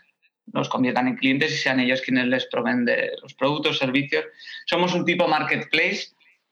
los 0.52 0.68
conviertan 0.68 1.08
en 1.08 1.16
clientes 1.16 1.52
y 1.52 1.56
sean 1.56 1.80
ellos 1.80 2.00
quienes 2.02 2.26
les 2.26 2.46
proveen 2.46 2.84
de 2.84 3.12
los 3.22 3.34
productos, 3.34 3.78
servicios. 3.78 4.24
Somos 4.66 4.94
un 4.94 5.04
tipo 5.04 5.28
marketplace, 5.28 6.08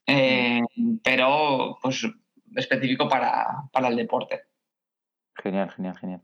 eh, 0.07 0.61
pero 1.02 1.78
pues 1.83 2.07
específico 2.54 3.09
para, 3.09 3.46
el 3.88 3.96
deporte. 3.96 4.42
Genial, 5.37 5.70
genial, 5.70 5.98
genial. 5.98 6.20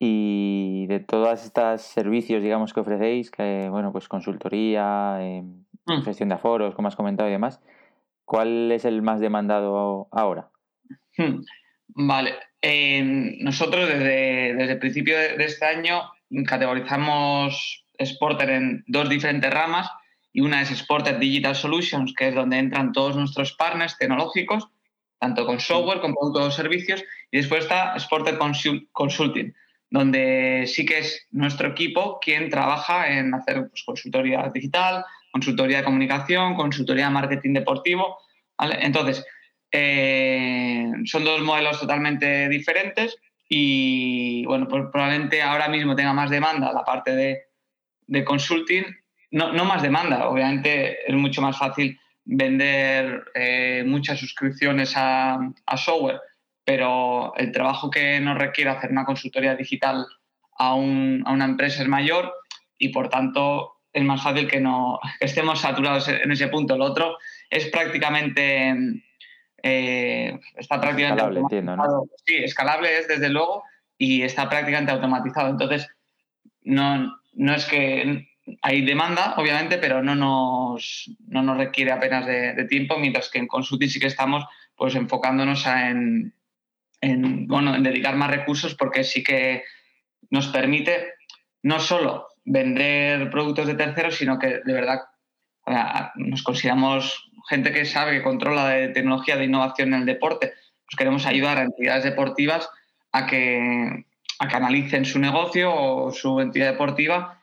Y 0.00 0.86
de 0.86 1.00
todas 1.00 1.44
estas 1.44 1.82
servicios, 1.82 2.42
digamos, 2.42 2.72
que 2.72 2.80
ofrecéis, 2.80 3.30
que 3.30 3.68
bueno, 3.68 3.92
pues 3.92 4.08
consultoría, 4.08 5.18
eh, 5.20 5.42
mm. 5.86 6.02
gestión 6.02 6.28
de 6.28 6.36
aforos, 6.36 6.74
como 6.74 6.88
has 6.88 6.96
comentado 6.96 7.28
y 7.28 7.32
demás, 7.32 7.60
¿cuál 8.28 8.70
es 8.70 8.84
el 8.84 9.00
más 9.00 9.20
demandado 9.20 10.06
ahora? 10.12 10.50
Hmm. 11.16 11.40
Vale. 11.88 12.34
nosotros 13.40 13.88
desde, 13.88 14.54
desde, 14.54 14.72
el 14.72 14.78
principio 14.78 15.16
de 15.16 15.42
este 15.42 15.64
año 15.64 16.02
categorizamos 16.46 17.86
Sporter 18.04 18.50
en 18.50 18.84
dos 18.86 19.08
diferentes 19.08 19.52
ramas 19.52 19.90
y 20.32 20.42
una 20.42 20.60
es 20.60 20.68
Sporter 20.68 21.18
Digital 21.18 21.56
Solutions, 21.56 22.12
que 22.14 22.28
es 22.28 22.34
donde 22.34 22.58
entran 22.58 22.92
todos 22.92 23.16
nuestros 23.16 23.54
partners 23.54 23.96
tecnológicos, 23.96 24.68
tanto 25.18 25.46
con 25.46 25.58
software, 25.58 26.00
con 26.00 26.14
productos 26.14 26.48
o 26.48 26.50
servicios, 26.50 27.02
y 27.30 27.38
después 27.38 27.62
está 27.62 27.98
Sporter 27.98 28.38
Consulting, 28.92 29.54
donde 29.90 30.64
sí 30.66 30.84
que 30.84 30.98
es 30.98 31.26
nuestro 31.30 31.68
equipo 31.68 32.20
quien 32.20 32.50
trabaja 32.50 33.10
en 33.10 33.34
hacer 33.34 33.68
pues, 33.68 33.82
consultoría 33.84 34.48
digital, 34.52 35.02
consultoría 35.38 35.78
de 35.78 35.84
comunicación, 35.84 36.54
consultoría 36.54 37.04
de 37.06 37.12
marketing 37.12 37.54
deportivo. 37.54 38.18
Entonces, 38.58 39.24
eh, 39.70 40.90
son 41.04 41.24
dos 41.24 41.40
modelos 41.42 41.78
totalmente 41.78 42.48
diferentes 42.48 43.16
y 43.48 44.44
bueno, 44.46 44.66
pues 44.66 44.86
probablemente 44.90 45.40
ahora 45.42 45.68
mismo 45.68 45.94
tenga 45.94 46.12
más 46.12 46.30
demanda 46.30 46.72
la 46.72 46.84
parte 46.84 47.14
de, 47.14 48.24
consulting, 48.24 48.84
no, 49.30 49.64
más 49.64 49.82
demanda, 49.82 50.28
obviamente 50.28 51.08
es 51.08 51.14
mucho 51.14 51.40
más 51.40 51.56
fácil 51.56 51.98
vender 52.24 53.24
eh, 53.34 53.84
muchas 53.86 54.18
suscripciones 54.18 54.94
a, 54.96 55.38
software, 55.76 56.20
pero 56.64 57.34
el 57.36 57.52
trabajo 57.52 57.90
que 57.90 58.18
nos 58.20 58.36
requiere 58.38 58.70
hacer 58.70 58.90
una 58.90 59.04
consultoría 59.04 59.54
digital 59.54 60.06
a, 60.58 60.74
una 60.74 61.44
empresa 61.44 61.82
es 61.82 61.88
mayor 61.88 62.32
y 62.78 62.88
por 62.88 63.08
tanto 63.08 63.77
es 63.92 64.04
más 64.04 64.22
fácil 64.22 64.48
que, 64.48 64.60
no, 64.60 65.00
que 65.18 65.26
estemos 65.26 65.60
saturados 65.60 66.08
en 66.08 66.30
ese 66.30 66.48
punto. 66.48 66.76
Lo 66.76 66.86
otro 66.86 67.18
es 67.50 67.66
prácticamente 67.66 69.02
eh, 69.62 70.38
está 70.56 70.80
prácticamente 70.80 71.22
escalable, 71.22 71.40
entiendo, 71.40 71.76
¿no? 71.76 72.04
Sí, 72.24 72.36
escalable 72.36 72.98
es 72.98 73.08
desde 73.08 73.28
luego 73.28 73.64
y 73.96 74.22
está 74.22 74.48
prácticamente 74.48 74.92
automatizado. 74.92 75.48
Entonces, 75.48 75.88
no, 76.62 77.18
no 77.32 77.54
es 77.54 77.64
que 77.64 78.28
hay 78.62 78.84
demanda, 78.84 79.34
obviamente, 79.36 79.78
pero 79.78 80.02
no 80.02 80.14
nos, 80.14 81.10
no 81.26 81.42
nos 81.42 81.56
requiere 81.56 81.92
apenas 81.92 82.26
de, 82.26 82.64
tiempo, 82.64 82.98
mientras 82.98 83.28
que 83.30 83.38
en 83.38 83.48
consulting 83.48 83.88
sí 83.88 84.00
que 84.00 84.06
estamos 84.06 84.44
pues 84.76 84.94
enfocándonos 84.94 85.66
en, 85.66 86.32
en, 87.00 87.48
bueno, 87.48 87.74
en 87.74 87.82
dedicar 87.82 88.14
más 88.14 88.30
recursos 88.30 88.74
porque 88.76 89.02
sí 89.02 89.24
que 89.24 89.64
nos 90.30 90.48
permite 90.48 91.14
no 91.62 91.80
solo 91.80 92.27
vender 92.48 93.30
productos 93.30 93.66
de 93.66 93.74
terceros, 93.74 94.16
sino 94.16 94.38
que 94.38 94.60
de 94.64 94.72
verdad 94.72 95.00
nos 96.16 96.42
consideramos 96.42 97.30
gente 97.48 97.72
que 97.72 97.84
sabe, 97.84 98.12
que 98.12 98.22
controla 98.22 98.68
de 98.68 98.88
tecnología 98.88 99.36
de 99.36 99.44
innovación 99.44 99.92
en 99.94 100.00
el 100.00 100.06
deporte, 100.06 100.52
pues 100.86 100.96
queremos 100.96 101.26
ayudar 101.26 101.58
a 101.58 101.62
entidades 101.62 102.04
deportivas 102.04 102.68
a 103.12 103.26
que, 103.26 104.04
a 104.38 104.56
analicen 104.56 105.04
su 105.04 105.18
negocio 105.18 105.74
o 105.74 106.12
su 106.12 106.40
entidad 106.40 106.72
deportiva 106.72 107.42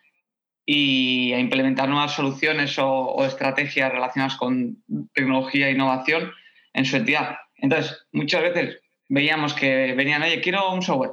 y 0.66 1.32
a 1.34 1.40
implementar 1.40 1.88
nuevas 1.88 2.14
soluciones 2.14 2.78
o, 2.80 3.24
estrategias 3.26 3.92
relacionadas 3.92 4.36
con 4.36 4.84
tecnología 5.14 5.68
e 5.68 5.74
innovación 5.74 6.32
en 6.74 6.86
su 6.86 6.98
entidad. 6.98 7.38
Entonces, 7.58 8.06
muchas 8.12 8.42
veces 8.42 8.80
veíamos 9.08 9.54
que 9.54 9.94
venían, 9.94 10.24
oye, 10.24 10.42
quiero 10.42 10.72
un 10.72 10.82
software, 10.82 11.12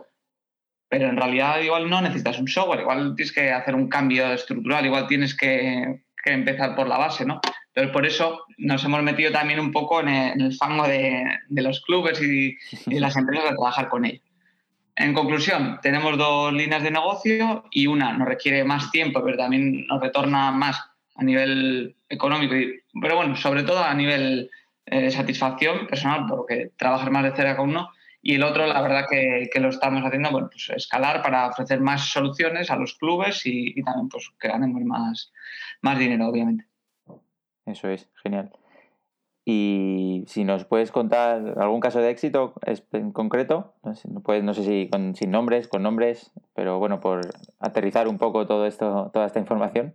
pero 0.92 1.08
en 1.08 1.16
realidad 1.16 1.58
igual 1.62 1.88
no 1.88 2.02
necesitas 2.02 2.38
un 2.38 2.46
software, 2.46 2.80
igual 2.80 3.14
tienes 3.16 3.32
que 3.32 3.50
hacer 3.50 3.74
un 3.74 3.88
cambio 3.88 4.30
estructural, 4.30 4.84
igual 4.84 5.06
tienes 5.06 5.34
que, 5.34 6.02
que 6.22 6.32
empezar 6.34 6.76
por 6.76 6.86
la 6.86 6.98
base, 6.98 7.24
¿no? 7.24 7.40
Entonces, 7.68 7.94
por 7.94 8.04
eso 8.04 8.44
nos 8.58 8.84
hemos 8.84 9.02
metido 9.02 9.32
también 9.32 9.58
un 9.58 9.72
poco 9.72 10.02
en 10.02 10.08
el, 10.10 10.52
fango 10.52 10.86
de, 10.86 11.24
los 11.48 11.80
clubes 11.80 12.20
y, 12.20 12.58
las 13.00 13.16
empresas 13.16 13.52
a 13.52 13.54
trabajar 13.54 13.88
con 13.88 14.04
ellos. 14.04 14.20
En 14.94 15.14
conclusión, 15.14 15.78
tenemos 15.80 16.18
dos 16.18 16.52
líneas 16.52 16.82
de 16.82 16.90
negocio 16.90 17.64
y 17.70 17.86
una 17.86 18.12
nos 18.12 18.28
requiere 18.28 18.62
más 18.62 18.90
tiempo, 18.90 19.24
pero 19.24 19.38
también 19.38 19.86
nos 19.86 19.98
retorna 19.98 20.50
más 20.50 20.78
a 21.16 21.24
nivel 21.24 21.96
económico, 22.10 22.54
pero 23.00 23.16
bueno, 23.16 23.34
sobre 23.36 23.62
todo 23.62 23.82
a 23.82 23.94
nivel 23.94 24.50
eh, 24.84 25.00
de 25.00 25.10
satisfacción 25.10 25.86
personal, 25.86 26.26
porque 26.28 26.72
trabajar 26.76 27.10
más 27.10 27.24
de 27.24 27.34
cerca 27.34 27.56
con 27.56 27.70
uno. 27.70 27.88
Y 28.22 28.36
el 28.36 28.44
otro, 28.44 28.66
la 28.66 28.80
verdad 28.80 29.06
que, 29.10 29.50
lo 29.60 29.68
estamos 29.68 30.02
haciendo, 30.04 30.30
bueno, 30.30 30.48
pues 30.50 30.70
escalar 30.70 31.22
para 31.22 31.48
ofrecer 31.48 31.80
más 31.80 32.08
soluciones 32.08 32.70
a 32.70 32.76
los 32.76 32.94
clubes 32.94 33.44
y, 33.44 33.72
y 33.76 33.82
también 33.82 34.08
pues 34.08 34.30
que 34.40 34.48
ganemos 34.48 34.80
más, 34.82 35.32
más 35.80 35.98
dinero, 35.98 36.28
obviamente. 36.28 36.66
Eso 37.66 37.88
es, 37.88 38.08
genial. 38.22 38.50
Y 39.44 40.24
si 40.28 40.44
nos 40.44 40.64
puedes 40.64 40.92
contar 40.92 41.54
algún 41.58 41.80
caso 41.80 42.00
de 42.00 42.10
éxito 42.10 42.54
en 42.92 43.10
concreto, 43.10 43.74
no 43.82 43.94
sé, 43.94 44.08
no 44.08 44.54
sé 44.54 44.62
si 44.62 44.88
con, 44.88 45.16
sin 45.16 45.32
nombres, 45.32 45.66
con 45.66 45.82
nombres, 45.82 46.30
pero 46.54 46.78
bueno, 46.78 47.00
por 47.00 47.22
aterrizar 47.58 48.06
un 48.06 48.18
poco 48.18 48.46
todo 48.46 48.66
esto, 48.66 49.10
toda 49.12 49.26
esta 49.26 49.40
información. 49.40 49.94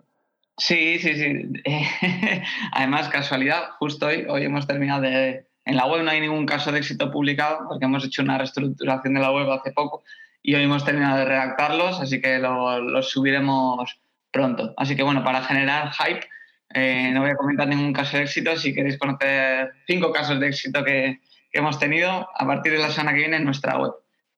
Sí, 0.57 0.99
sí, 0.99 1.13
sí. 1.13 1.53
Además, 2.73 3.07
casualidad, 3.07 3.69
justo 3.79 4.07
hoy, 4.07 4.25
hoy 4.27 4.43
hemos 4.43 4.67
terminado 4.67 5.01
de... 5.01 5.46
En 5.67 5.75
la 5.75 5.85
web 5.85 6.01
no 6.01 6.11
hay 6.11 6.21
ningún 6.21 6.45
caso 6.45 6.71
de 6.71 6.79
éxito 6.79 7.11
publicado 7.11 7.67
porque 7.67 7.83
hemos 7.83 8.03
hecho 8.05 8.21
una 8.21 8.37
reestructuración 8.37 9.13
de 9.13 9.19
la 9.19 9.33
web 9.33 9.51
hace 9.51 9.73
poco 9.73 10.01
y 10.41 10.55
hoy 10.55 10.63
hemos 10.63 10.85
terminado 10.85 11.17
de 11.17 11.25
redactarlos, 11.25 11.99
así 11.99 12.21
que 12.21 12.39
los 12.39 13.09
subiremos 13.09 13.99
pronto. 14.31 14.73
Así 14.77 14.95
que 14.95 15.03
bueno, 15.03 15.25
para 15.25 15.41
generar 15.41 15.91
hype, 15.91 16.25
eh, 16.73 17.11
no 17.13 17.19
voy 17.19 17.31
a 17.31 17.35
comentar 17.35 17.67
ningún 17.67 17.91
caso 17.91 18.15
de 18.15 18.23
éxito. 18.23 18.55
Si 18.55 18.73
queréis 18.73 18.97
conocer 18.97 19.73
cinco 19.87 20.13
casos 20.13 20.39
de 20.39 20.47
éxito 20.47 20.85
que, 20.85 21.19
hemos 21.51 21.79
tenido, 21.79 22.29
a 22.33 22.45
partir 22.45 22.71
de 22.71 22.77
la 22.77 22.89
semana 22.89 23.11
que 23.11 23.19
viene 23.19 23.35
en 23.35 23.43
nuestra 23.43 23.77
web. 23.77 23.91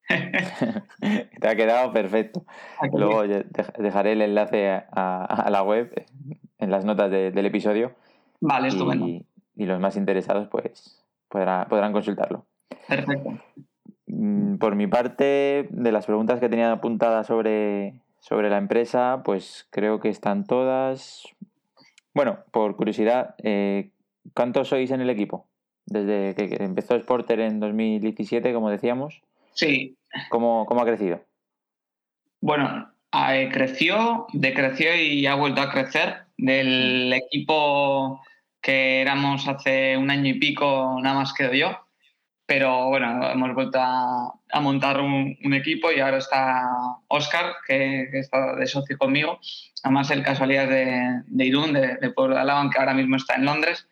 Te 0.09 1.47
ha 1.47 1.55
quedado 1.55 1.93
perfecto. 1.93 2.43
Luego 2.91 3.21
dejaré 3.77 4.13
el 4.13 4.23
enlace 4.23 4.81
a, 4.91 5.47
la 5.51 5.61
web 5.61 6.07
en 6.57 6.71
las 6.71 6.85
notas 6.85 7.11
del 7.11 7.45
episodio. 7.45 7.93
Vale, 8.39 8.69
estupendo. 8.69 9.05
Y, 9.05 9.27
y 9.55 9.65
los 9.65 9.79
más 9.79 9.95
interesados 9.95 10.47
pues 10.47 10.98
podrán 11.29 11.93
consultarlo. 11.93 12.45
Perfecto. 12.87 13.39
Mm, 14.07 14.57
por 14.57 14.75
mi 14.75 14.87
parte, 14.87 15.67
de 15.69 15.91
las 15.91 16.05
preguntas 16.05 16.39
que 16.39 16.49
tenía 16.49 16.71
apuntadas 16.71 17.27
sobre, 17.27 18.01
sobre 18.19 18.49
la 18.49 18.57
empresa, 18.57 19.21
pues 19.23 19.67
creo 19.69 19.99
que 19.99 20.09
están 20.09 20.45
todas. 20.45 21.23
Bueno, 22.13 22.39
por 22.51 22.75
curiosidad, 22.75 23.35
eh, 23.43 23.91
¿cuántos 24.33 24.69
sois 24.69 24.89
en 24.91 25.01
el 25.01 25.09
equipo? 25.09 25.47
Desde 25.85 26.35
que 26.35 26.63
empezó 26.63 26.99
Sporter 26.99 27.39
en 27.39 27.59
2017, 27.59 28.53
como 28.53 28.69
decíamos. 28.69 29.21
Sí. 29.53 29.95
¿Cómo, 30.29 30.65
cómo 30.65 30.81
ha 30.81 30.85
crecido? 30.85 31.21
Bueno, 32.41 32.91
creció, 33.51 34.27
decreció 34.33 34.95
y 34.95 35.25
ha 35.27 35.35
vuelto 35.35 35.61
a 35.61 35.71
crecer. 35.71 36.25
Del 36.37 37.11
equipo 37.13 38.21
que 38.61 39.01
éramos 39.01 39.47
hace 39.47 39.97
un 39.97 40.09
año 40.11 40.29
y 40.29 40.39
pico, 40.39 40.99
nada 41.01 41.15
más 41.15 41.33
quedo 41.33 41.53
yo. 41.53 41.85
Pero 42.45 42.87
bueno, 42.87 43.29
hemos 43.29 43.53
vuelto 43.53 43.79
a, 43.79 44.33
montar 44.59 44.99
un, 44.99 45.37
equipo 45.53 45.91
y 45.91 45.99
ahora 45.99 46.17
está 46.17 46.67
Oscar, 47.07 47.53
que, 47.67 48.09
está 48.13 48.55
de 48.55 48.65
socio 48.65 48.97
conmigo. 48.97 49.39
Además, 49.83 50.09
el 50.09 50.23
casualidad 50.23 50.67
de, 50.67 51.21
de 51.27 51.45
Irún, 51.45 51.73
de, 51.73 52.09
Pueblo 52.09 52.35
de 52.35 52.41
Alaba, 52.41 52.67
que 52.71 52.79
ahora 52.79 52.95
mismo 52.95 53.17
está 53.17 53.35
en 53.35 53.45
Londres. 53.45 53.87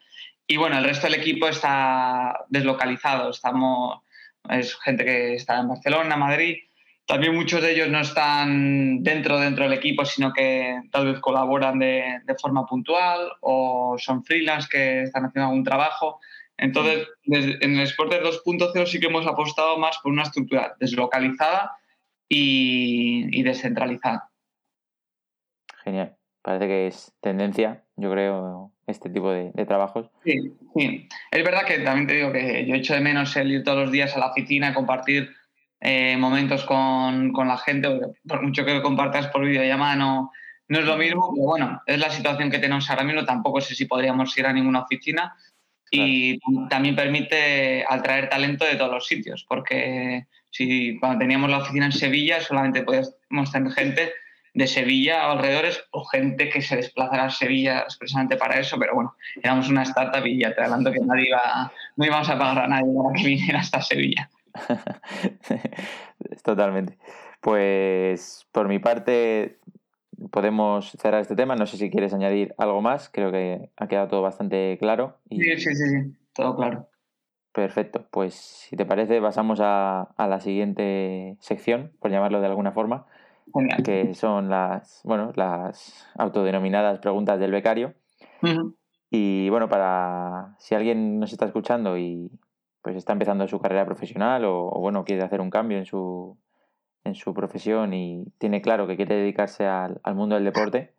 Y 0.48 0.58
bueno, 0.58 0.78
el 0.80 0.86
resto 0.86 1.06
del 1.06 1.20
equipo 1.20 1.48
está 1.48 2.46
deslocalizado. 2.50 3.30
Estamos, 3.30 4.00
es 4.50 4.76
gente 4.80 5.06
que 5.06 5.36
está 5.36 5.60
en 5.60 5.68
Barcelona, 5.68 6.18
Madrid. 6.18 6.58
También 7.08 7.34
muchos 7.34 7.62
de 7.62 7.72
ellos 7.72 7.88
no 7.88 8.02
están 8.02 9.02
dentro, 9.02 9.40
dentro 9.40 9.64
del 9.64 9.78
equipo, 9.78 10.04
sino 10.04 10.34
que 10.34 10.82
tal 10.92 11.06
vez 11.06 11.20
colaboran 11.22 11.80
de, 11.80 12.20
de 12.26 12.36
forma 12.36 12.66
puntual 12.66 13.32
o 13.40 13.96
son 13.98 14.26
freelance 14.26 14.68
que 14.70 15.04
están 15.04 15.24
haciendo 15.24 15.48
algún 15.50 15.64
trabajo 15.64 16.20
Entonces, 16.58 17.08
en 17.26 17.80
el 17.80 17.88
Sporter 17.88 18.22
2.0 18.24 18.86
sí 18.88 19.00
que 19.00 19.08
hemos 19.08 19.26
apostado 19.26 19.78
más 19.78 20.00
por 20.00 20.12
una 20.12 20.24
estructura 20.24 20.76
deslocalizada 20.80 21.78
y, 22.28 23.42
descentralizada. 23.44 24.30
Genial. 25.84 26.18
Parece 26.42 26.68
que 26.68 26.88
es 26.88 27.14
tendencia, 27.22 27.84
yo 27.96 28.12
creo, 28.12 28.72
este 28.86 29.10
tipo 29.10 29.32
de, 29.32 29.52
trabajos. 29.66 30.10
Sí, 30.24 30.54
sí. 30.76 31.10
Es 31.32 31.44
verdad 31.44 31.66
que 31.66 31.80
también 31.80 32.08
te 32.08 32.16
digo 32.16 32.32
que 32.32 32.66
yo 32.66 32.76
echo 32.76 32.94
de 32.94 33.02
menos 33.02 33.36
el 33.36 33.52
ir 33.52 33.64
todos 33.64 33.80
los 33.80 33.92
días 33.92 34.16
a 34.16 34.20
la 34.20 34.32
oficina, 34.32 34.74
compartir 34.74 35.30
eh, 35.80 36.18
momentos 36.18 36.64
con, 36.66 37.32
la 37.34 37.58
gente, 37.58 38.00
por 38.28 38.42
mucho 38.42 38.66
que 38.66 38.74
lo 38.74 38.82
compartas 38.82 39.28
por 39.28 39.46
videollamada 39.46 39.96
no, 39.96 40.32
no 40.68 40.80
es 40.80 40.86
lo 40.86 40.98
mismo, 40.98 41.32
pero 41.34 41.48
bueno, 41.48 41.82
es 41.86 42.00
la 42.00 42.10
situación 42.10 42.50
que 42.50 42.60
tenemos 42.60 42.90
ahora 42.90 43.04
mismo, 43.04 43.26
tampoco 43.26 43.62
sé 43.62 43.76
si 43.76 43.86
podríamos 43.86 44.36
ir 44.38 44.46
a 44.46 44.54
ninguna 44.54 44.82
oficina 44.82 45.36
y 45.92 46.40
también 46.70 46.96
permite 46.96 47.86
atraer 47.88 48.30
talento 48.30 48.66
de 48.66 48.76
todos 48.76 48.92
los 48.92 49.08
sitios, 49.08 49.46
porque 49.48 50.26
si 50.50 50.98
cuando 51.00 51.20
teníamos 51.20 51.50
la 51.50 51.60
oficina 51.60 51.86
en 51.86 51.92
Sevilla 51.92 52.42
solamente 52.42 52.82
podíamos 52.82 53.52
tener 53.52 53.72
gente 53.72 54.12
de 54.54 54.66
Sevilla 54.66 55.28
o 55.28 55.32
alrededores 55.34 55.84
o 55.92 56.04
gente 56.06 56.50
que 56.50 56.64
se 56.64 56.78
desplazara 56.78 57.26
a 57.26 57.30
Sevilla 57.30 57.82
expresamente 57.82 58.38
para 58.38 58.60
eso, 58.60 58.80
pero 58.80 58.96
bueno, 58.96 59.16
éramos 59.44 59.70
una 59.70 59.84
startup 59.84 60.26
y 60.26 60.40
ya 60.40 60.56
te 60.56 60.62
adelanto 60.62 60.92
que 60.92 61.00
nadie 61.00 61.28
iba, 61.28 61.72
no 61.96 62.06
íbamos 62.06 62.28
a 62.28 62.40
pagar 62.40 62.66
a 62.66 62.68
nadie 62.68 62.92
para 62.92 63.14
que 63.14 63.28
viniera 63.28 63.60
hasta 63.60 63.84
Sevilla. 63.84 64.28
Totalmente. 66.44 66.98
Pues 67.42 68.48
por 68.52 68.68
mi 68.68 68.80
parte 68.80 69.60
podemos 70.32 70.92
cerrar 70.92 71.22
este 71.22 71.36
tema. 71.36 71.56
No 71.56 71.66
sé 71.66 71.78
si 71.78 71.90
quieres 71.90 72.14
añadir 72.14 72.54
algo 72.58 72.82
más. 72.82 73.10
Creo 73.10 73.32
que 73.32 73.70
ha 73.78 73.88
quedado 73.88 74.08
todo 74.08 74.22
bastante 74.22 74.78
claro. 74.80 75.18
Sí, 75.30 75.58
sí, 75.58 75.76
sí, 75.76 76.16
todo 76.34 76.56
claro. 76.56 76.90
Perfecto. 77.52 78.08
Pues 78.12 78.36
si 78.36 78.76
te 78.76 78.86
parece, 78.86 79.20
pasamos 79.22 79.60
a, 79.62 80.14
la 80.18 80.40
siguiente 80.40 81.38
sección, 81.40 81.92
por 82.00 82.12
llamarlo 82.12 82.40
de 82.40 82.46
alguna 82.46 82.72
forma, 82.72 83.08
que 83.84 84.14
son 84.14 84.50
las, 84.50 85.02
bueno, 85.04 85.32
las 85.36 86.08
autodenominadas 86.16 87.00
preguntas 87.00 87.40
del 87.40 87.52
becario. 87.52 87.96
Y 89.10 89.50
bueno, 89.50 89.70
para 89.70 90.56
si 90.60 90.76
alguien 90.76 91.20
nos 91.20 91.32
está 91.32 91.46
escuchando 91.46 91.98
y 91.98 92.30
pues 92.82 92.96
está 92.96 93.14
empezando 93.14 93.48
su 93.48 93.60
carrera 93.60 93.86
profesional 93.86 94.46
o 94.46 94.72
bueno, 94.80 95.04
quiere 95.04 95.24
hacer 95.24 95.42
un 95.42 95.50
cambio 95.50 95.78
en 95.78 95.86
su, 95.86 96.38
en 97.08 97.16
su 97.16 97.34
profesión 97.34 97.94
y 97.94 98.26
tiene 98.38 98.62
claro 98.62 98.88
que 98.88 98.96
quiere 98.96 99.16
dedicarse 99.16 99.66
al, 99.66 100.00
mundo 100.14 100.36
del 100.36 100.46
deporte, 100.46 100.94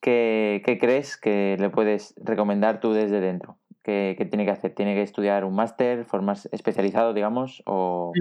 ¿qué, 0.00 0.78
crees 0.80 1.16
que 1.16 1.56
le 1.58 1.70
puedes 1.70 2.14
recomendar 2.22 2.80
tú 2.80 2.92
desde 2.92 3.20
dentro? 3.20 3.58
¿Qué, 3.82 4.16
tiene 4.30 4.44
que 4.44 4.52
hacer? 4.52 4.74
¿Tiene 4.74 4.94
que 4.94 5.02
estudiar 5.02 5.44
un 5.44 5.54
máster, 5.54 6.04
formarse 6.04 6.48
especializado, 6.52 7.14
digamos, 7.14 7.62
o, 7.66 8.12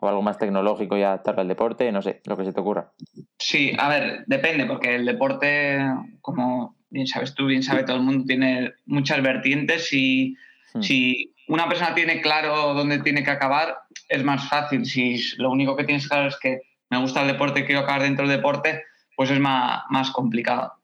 algo 0.00 0.22
más 0.22 0.38
tecnológico 0.38 0.96
y 0.96 1.02
adaptarlo 1.02 1.40
al 1.40 1.48
deporte? 1.48 1.90
No 1.90 2.02
sé, 2.02 2.20
lo 2.24 2.36
que 2.36 2.44
se 2.44 2.52
te 2.52 2.60
ocurra. 2.60 2.92
Sí, 3.36 3.72
a 3.76 3.88
ver, 3.88 4.24
depende, 4.26 4.66
porque 4.66 4.94
el 4.94 5.04
deporte, 5.04 5.78
como 6.20 6.76
bien 6.90 7.08
sabes 7.08 7.34
tú, 7.34 7.46
bien 7.46 7.64
sabe 7.64 7.82
todo 7.82 7.96
el 7.96 8.04
mundo, 8.04 8.24
tiene 8.26 8.74
muchas 8.86 9.20
vertientes 9.20 9.92
y 9.92 10.36
hmm. 10.74 10.82
si 10.82 11.34
una 11.48 11.68
persona 11.68 11.94
tiene 11.94 12.20
claro 12.20 12.74
dónde 12.74 13.00
tiene 13.00 13.24
que 13.24 13.30
acabar, 13.30 13.78
es 14.08 14.22
más 14.22 14.48
fácil. 14.48 14.84
Si 14.84 15.20
lo 15.38 15.50
único 15.50 15.76
que 15.76 15.84
tienes 15.84 16.08
claro 16.08 16.28
es 16.28 16.38
que 16.38 16.60
me 16.90 17.00
gusta 17.00 17.22
el 17.22 17.28
deporte 17.28 17.60
y 17.60 17.64
quiero 17.64 17.80
acabar 17.80 18.02
dentro 18.02 18.26
del 18.26 18.36
deporte, 18.36 18.84
pues 19.16 19.30
es 19.30 19.40
más, 19.40 20.10
complicado. 20.12 20.74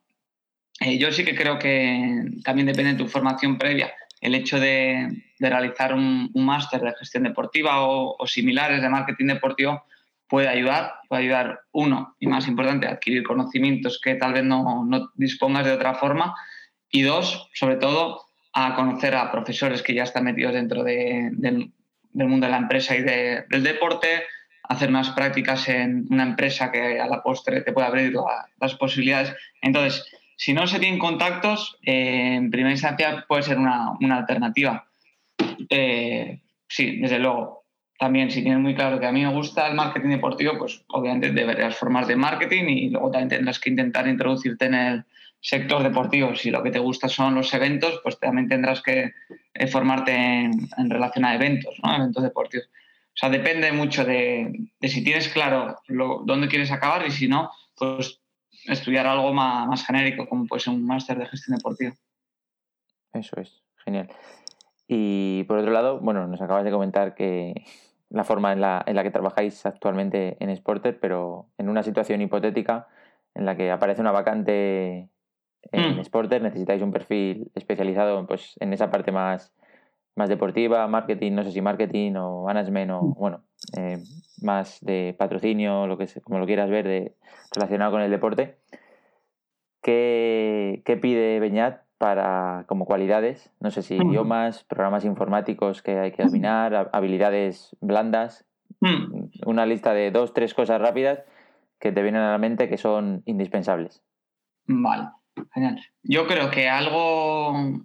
Eh, 0.79 0.97
yo 0.97 1.11
sí 1.11 1.23
que 1.23 1.35
creo 1.35 1.57
que 1.57 2.25
también 2.43 2.67
depende 2.67 2.93
de 2.93 2.97
tu 2.97 3.07
formación 3.07 3.57
previa. 3.57 3.93
El 4.19 4.35
hecho 4.35 4.59
de, 4.59 5.23
realizar 5.39 5.93
un, 5.93 6.31
máster 6.33 6.81
de 6.81 6.93
gestión 6.99 7.23
deportiva 7.23 7.85
o, 7.87 8.27
similares 8.27 8.81
de 8.81 8.89
marketing 8.89 9.27
deportivo 9.27 9.83
puede 10.27 10.47
ayudar, 10.47 10.95
puede 11.07 11.23
ayudar, 11.23 11.59
uno, 11.71 12.15
y 12.19 12.27
más 12.27 12.47
importante, 12.47 12.87
adquirir 12.87 13.23
conocimientos 13.23 14.01
que 14.03 14.15
tal 14.15 14.33
vez 14.33 14.43
no, 14.43 14.83
no 14.83 15.11
dispongas 15.15 15.65
de 15.65 15.73
otra 15.73 15.93
forma, 15.93 16.35
y 16.89 17.03
dos, 17.03 17.49
sobre 17.53 17.75
todo, 17.75 18.24
a 18.57 18.73
conocer 18.73 19.13
a 19.15 19.31
profesores 19.31 19.83
que 19.83 19.93
ya 19.93 20.03
están 20.03 20.23
metidos 20.23 20.53
dentro 20.53 20.81
del, 20.81 21.71
mundo 22.13 22.45
de 22.47 22.51
la 22.51 22.57
empresa 22.57 22.95
y 22.95 23.01
del 23.01 23.63
deporte, 23.63 24.23
hacer 24.63 24.89
más 24.89 25.09
prácticas 25.09 25.67
en 25.67 26.07
una 26.09 26.23
empresa 26.23 26.71
que 26.71 26.99
a 26.99 27.07
la 27.07 27.21
postre 27.21 27.61
te 27.61 27.73
puede 27.73 27.87
abrir 27.87 28.13
las 28.59 28.75
posibilidades. 28.75 29.35
Entonces, 29.61 30.05
si 30.37 30.53
no 30.53 30.67
se 30.67 30.79
tienen 30.79 30.99
contactos, 30.99 31.77
eh, 31.83 32.35
en 32.35 32.49
primera 32.49 32.71
instancia 32.71 33.25
puede 33.27 33.43
ser 33.43 33.57
una, 33.57 33.97
alternativa. 34.11 34.87
Eh, 35.69 36.39
sí, 36.69 36.97
desde 37.01 37.19
luego. 37.19 37.65
También, 37.99 38.31
si 38.31 38.41
tienes 38.41 38.61
muy 38.61 38.73
claro 38.73 38.99
que 39.01 39.05
a 39.05 39.11
mí 39.11 39.21
me 39.21 39.33
gusta 39.33 39.67
el 39.67 39.75
marketing 39.75 40.09
deportivo, 40.09 40.57
pues 40.57 40.81
obviamente 40.87 41.31
deberías 41.31 41.75
formar 41.75 42.05
de 42.07 42.15
marketing 42.15 42.63
y 42.69 42.89
luego 42.89 43.11
también 43.11 43.29
tendrás 43.29 43.59
que 43.59 43.69
intentar 43.69 44.07
introducirte 44.07 44.65
en 44.65 44.73
el, 44.73 45.05
sector 45.45 45.83
deportivo. 45.83 46.35
Si 46.35 46.49
lo 46.49 46.63
que 46.63 46.71
te 46.71 46.79
gusta 46.79 47.07
son 47.07 47.35
los 47.35 47.53
eventos, 47.53 47.99
pues 48.01 48.19
también 48.19 48.47
tendrás 48.47 48.81
que 48.81 49.13
eh, 49.53 49.67
formarte 49.67 50.11
en, 50.15 50.89
relación 50.89 51.23
a 51.23 51.35
eventos, 51.35 51.75
¿no? 51.83 51.95
eventos 51.95 52.23
deportivos. 52.23 52.67
O 52.67 53.17
sea, 53.17 53.29
depende 53.29 53.71
mucho 53.71 54.03
de, 54.03 54.51
si 54.81 55.03
tienes 55.03 55.29
claro 55.29 55.77
dónde 55.87 56.47
quieres 56.47 56.71
acabar 56.71 57.05
y 57.05 57.11
si 57.11 57.27
no, 57.27 57.51
pues 57.77 58.19
estudiar 58.65 59.05
algo 59.05 59.31
más, 59.33 59.85
genérico, 59.85 60.27
como 60.27 60.47
puede 60.47 60.67
un 60.71 60.83
máster 60.83 61.19
de 61.19 61.27
gestión 61.27 61.57
deportiva. 61.57 61.93
Eso 63.13 63.39
es, 63.39 63.61
genial. 63.85 64.09
Y 64.87 65.43
por 65.43 65.59
otro 65.59 65.71
lado, 65.71 65.99
bueno, 65.99 66.25
nos 66.25 66.41
acabas 66.41 66.63
de 66.63 66.71
comentar 66.71 67.13
que 67.13 67.53
la 68.09 68.23
forma 68.23 68.51
en 68.51 68.61
la, 68.61 68.83
en 68.87 68.95
la 68.95 69.03
que 69.03 69.11
trabajáis 69.11 69.63
actualmente 69.67 70.37
en 70.39 70.55
Sporter, 70.55 70.99
pero 70.99 71.51
en 71.59 71.69
una 71.69 71.83
situación 71.83 72.21
hipotética 72.21 72.87
en 73.35 73.45
la 73.45 73.55
que 73.55 73.69
aparece 73.69 74.01
una 74.01 74.11
vacante 74.11 75.11
en 75.71 75.95
mm. 75.95 76.43
necesitáis 76.43 76.81
un 76.81 76.91
perfil 76.91 77.51
especializado 77.55 78.25
pues, 78.27 78.55
en 78.59 78.73
esa 78.73 78.91
parte 78.91 79.11
más, 79.11 79.53
más 80.15 80.29
deportiva, 80.29 80.87
marketing, 80.87 81.33
no 81.33 81.43
sé 81.43 81.51
si 81.51 81.61
marketing 81.61 82.13
o 82.15 82.45
management 82.45 82.91
o, 82.91 83.01
mm. 83.01 83.13
bueno, 83.15 83.41
eh, 83.77 83.97
más 84.41 84.79
de 84.81 85.15
patrocinio, 85.17 85.87
lo 85.87 85.97
que 85.97 86.07
como 86.23 86.39
lo 86.39 86.45
quieras 86.45 86.69
ver, 86.69 86.87
de, 86.87 87.15
relacionado 87.53 87.91
con 87.91 88.01
el 88.01 88.11
deporte. 88.11 88.57
¿Qué, 89.81 90.99
pide 91.01 91.39
Beñat 91.39 91.81
para, 91.97 92.65
como 92.67 92.85
cualidades? 92.85 93.51
No 93.59 93.69
sé 93.69 93.83
si 93.83 93.95
idiomas, 93.95 94.63
programas 94.63 95.05
informáticos 95.05 95.83
que 95.83 95.99
hay 95.99 96.11
que 96.11 96.23
dominar, 96.23 96.89
habilidades 96.91 97.75
blandas, 97.81 98.45
mm. 98.81 99.45
una 99.45 99.65
lista 99.65 99.93
de 99.93 100.09
dos, 100.09 100.33
tres 100.33 100.53
cosas 100.53 100.81
rápidas 100.81 101.19
que 101.79 101.91
te 101.91 102.01
vienen 102.01 102.21
a 102.21 102.31
la 102.31 102.37
mente 102.37 102.67
que 102.67 102.77
son 102.77 103.21
indispensables. 103.25 104.01
Vale. 104.65 105.09
Genial. 105.53 105.81
Yo 106.03 106.27
creo 106.27 106.49
que 106.49 106.69
algo 106.69 107.81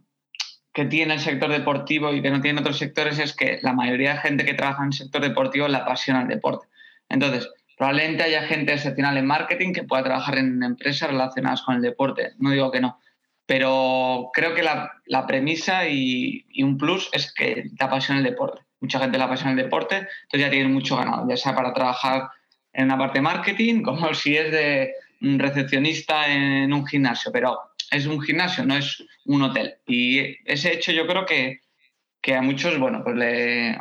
que 0.73 0.85
tiene 0.85 1.15
el 1.15 1.21
sector 1.21 1.51
deportivo 1.51 2.13
y 2.13 2.23
que 2.23 2.31
no 2.31 2.41
tiene 2.41 2.61
otros 2.61 2.79
sectores 2.79 3.19
es 3.19 3.35
que 3.35 3.59
la 3.63 3.73
mayoría 3.73 4.15
de 4.15 4.21
gente 4.21 4.45
que 4.45 4.55
trabaja 4.55 4.83
en 4.83 4.89
el 4.89 4.93
sector 4.93 5.23
deportivo 5.23 5.69
le 5.69 5.79
apasiona 5.79 6.23
el 6.23 6.29
deporte. 6.29 6.69
Entonces, 7.09 7.51
probablemente 7.77 8.23
haya 8.23 8.43
gente 8.43 8.73
excepcional 8.73 9.17
en 9.17 9.27
marketing 9.27 9.73
que 9.73 9.85
pueda 9.85 10.05
trabajar 10.05 10.39
en 10.39 10.63
empresas 10.63 11.11
relacionadas 11.11 11.63
con 11.63 11.77
el 11.77 11.83
deporte. 11.83 12.33
No 12.39 12.51
digo 12.51 12.71
que 12.71 12.81
no. 12.81 12.99
Pero 13.47 14.31
creo 14.33 14.55
que 14.55 14.63
la, 14.63 15.27
premisa 15.27 15.89
y, 15.89 16.45
un 16.63 16.79
plus 16.79 17.09
es 17.13 17.33
que 17.33 17.71
te 17.77 17.85
apasiona 17.85 18.21
el 18.21 18.25
deporte. 18.25 18.63
Mucha 18.81 19.01
gente 19.01 19.19
le 19.19 19.25
apasiona 19.25 19.51
el 19.53 19.57
deporte, 19.57 19.97
entonces 19.97 20.41
ya 20.41 20.51
tienes 20.51 20.71
mucho 20.71 20.97
ganado, 20.97 21.29
ya 21.29 21.37
sea 21.37 21.55
para 21.55 21.75
trabajar 21.75 22.29
en 22.73 22.85
una 22.85 22.97
parte 22.97 23.19
de 23.19 23.23
marketing, 23.23 23.83
como 23.83 24.15
si 24.15 24.37
es 24.37 24.53
de 24.53 24.93
recepcionista 25.21 26.33
en 26.33 26.73
un 26.73 26.87
gimnasio, 26.87 27.31
pero 27.33 27.59
es 27.91 28.07
un 28.07 28.21
gimnasio, 28.21 28.65
no 28.65 28.77
es 28.77 29.05
un 29.25 29.43
hotel. 29.43 29.75
Y 29.87 30.21
ese 30.45 30.73
hecho 30.73 30.93
yo 30.93 31.07
creo 31.07 31.27
que, 31.27 31.61
a 32.35 32.43
muchos, 32.43 32.79
bueno, 32.79 33.03
pues 33.03 33.17
le, 33.17 33.79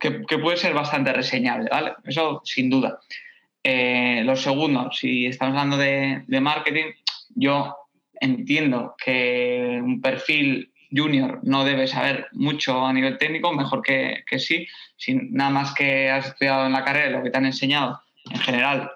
que, 0.00 0.38
puede 0.38 0.56
ser 0.56 0.74
bastante 0.74 1.12
reseñable, 1.12 1.68
¿vale? 1.70 1.92
Eso 2.04 2.42
sin 2.44 2.68
duda. 2.68 2.98
Eh, 3.62 4.22
lo 4.24 4.34
segundo, 4.34 4.90
si 4.90 5.26
estamos 5.26 5.52
hablando 5.52 5.76
de, 5.76 6.24
marketing, 6.40 6.92
yo 7.34 7.76
entiendo 8.20 8.94
que 9.02 9.80
un 9.82 10.00
perfil 10.00 10.72
junior 10.90 11.40
no 11.42 11.64
debe 11.64 11.86
saber 11.86 12.26
mucho 12.32 12.84
a 12.84 12.92
nivel 12.92 13.16
técnico, 13.16 13.52
mejor 13.52 13.80
que, 13.82 14.24
que 14.26 14.38
sí, 14.38 14.66
sin 14.96 15.32
nada 15.32 15.50
más 15.50 15.74
que 15.74 16.10
has 16.10 16.26
estudiado 16.26 16.66
en 16.66 16.72
la 16.72 16.84
carrera, 16.84 17.18
lo 17.18 17.22
que 17.22 17.30
te 17.30 17.38
han 17.38 17.46
enseñado 17.46 18.00
en 18.30 18.38
general, 18.40 18.90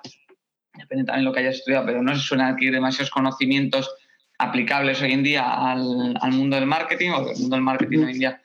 depende 0.78 1.04
también 1.04 1.24
de 1.24 1.30
lo 1.30 1.32
que 1.32 1.40
hayas 1.40 1.56
estudiado, 1.56 1.86
pero 1.86 2.02
no 2.02 2.14
se 2.14 2.22
suelen 2.22 2.46
adquirir 2.46 2.74
demasiados 2.74 3.10
conocimientos 3.10 3.94
aplicables 4.38 5.00
hoy 5.02 5.12
en 5.12 5.22
día 5.22 5.70
al, 5.72 6.16
mundo 6.32 6.56
del 6.56 6.66
marketing, 6.66 7.10
o 7.10 7.30
el 7.30 7.38
mundo 7.38 7.56
del 7.56 7.64
marketing 7.64 7.98
hoy 7.98 8.12
en 8.12 8.18
día, 8.18 8.40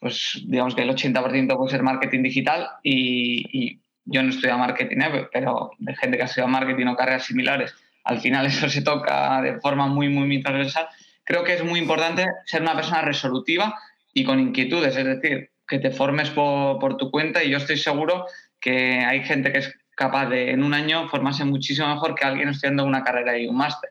pues 0.00 0.40
digamos 0.46 0.74
que 0.74 0.82
el 0.82 0.90
80% 0.90 1.56
puede 1.56 1.70
ser 1.70 1.82
marketing 1.82 2.22
digital 2.22 2.68
y, 2.82 3.78
yo 4.04 4.20
no 4.20 4.32
he 4.32 4.56
marketing, 4.56 4.96
¿eh? 5.00 5.28
pero 5.32 5.70
de 5.78 5.94
gente 5.94 6.16
que 6.16 6.24
ha 6.24 6.26
estudiado 6.26 6.48
marketing 6.48 6.86
o 6.86 6.96
carreras 6.96 7.24
similares, 7.24 7.72
al 8.04 8.20
final 8.20 8.46
eso 8.46 8.68
se 8.68 8.82
toca 8.82 9.40
de 9.42 9.60
forma 9.60 9.86
muy, 9.86 10.08
muy, 10.08 10.26
muy 10.26 10.42
transversal. 10.42 10.88
Creo 11.24 11.44
que 11.44 11.54
es 11.54 11.64
muy 11.64 11.78
importante 11.78 12.26
ser 12.46 12.62
una 12.62 12.74
persona 12.74 13.02
resolutiva 13.02 13.78
y 14.12 14.24
con 14.24 14.40
inquietudes, 14.40 14.96
es 14.96 15.04
decir, 15.04 15.50
que 15.72 15.78
te 15.78 15.90
formes 15.90 16.30
por, 16.30 16.96
tu 16.96 17.10
cuenta 17.10 17.42
y 17.42 17.50
yo 17.50 17.58
estoy 17.58 17.78
seguro 17.78 18.26
que 18.60 18.98
hay 18.98 19.24
gente 19.24 19.52
que 19.52 19.60
es 19.60 19.74
capaz 20.02 20.26
de 20.26 20.50
en 20.50 20.64
un 20.64 20.74
año 20.74 21.08
formarse 21.08 21.44
muchísimo 21.44 21.86
mejor 21.86 22.16
que 22.16 22.24
alguien 22.24 22.48
estudiando 22.48 22.84
una 22.84 23.04
carrera 23.04 23.38
y 23.38 23.46
un 23.46 23.56
máster. 23.56 23.90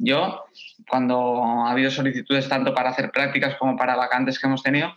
yo, 0.00 0.44
cuando 0.88 1.44
ha 1.44 1.70
habido 1.70 1.90
solicitudes 1.90 2.48
tanto 2.48 2.72
para 2.72 2.90
hacer 2.90 3.10
prácticas 3.10 3.56
como 3.56 3.76
para 3.76 3.94
vacantes 3.94 4.38
que 4.38 4.46
hemos 4.46 4.62
tenido, 4.62 4.94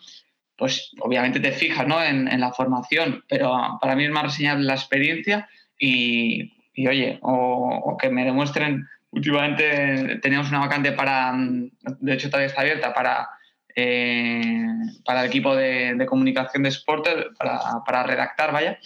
pues 0.58 0.92
obviamente 1.02 1.42
te 1.42 1.52
fijas 1.52 1.86
¿no? 1.86 2.02
en, 2.02 2.40
la 2.40 2.54
formación, 2.54 3.26
pero 3.28 3.78
para 3.82 3.96
mí 3.96 4.06
es 4.06 4.12
más 4.12 4.24
reseñable 4.24 4.64
la 4.64 4.76
experiencia 4.76 5.50
y, 5.78 6.54
oye, 6.88 7.20
o, 7.24 7.98
que 8.00 8.10
me 8.10 8.24
demuestren, 8.24 8.88
últimamente 9.10 10.20
teníamos 10.22 10.50
una 10.50 10.60
vacante 10.60 10.94
para, 10.94 11.34
de 11.36 12.14
hecho 12.14 12.30
todavía 12.30 12.48
está 12.48 12.62
abierta, 12.62 12.94
para, 12.94 13.28
eh, 13.76 14.66
para 15.04 15.22
el 15.22 15.28
equipo 15.28 15.56
de, 15.56 16.06
comunicación 16.08 16.64
de 16.64 16.72
Sporter, 16.72 17.32
para, 17.38 17.60
para, 17.86 18.04
redactar, 18.04 18.54
vaya, 18.54 18.78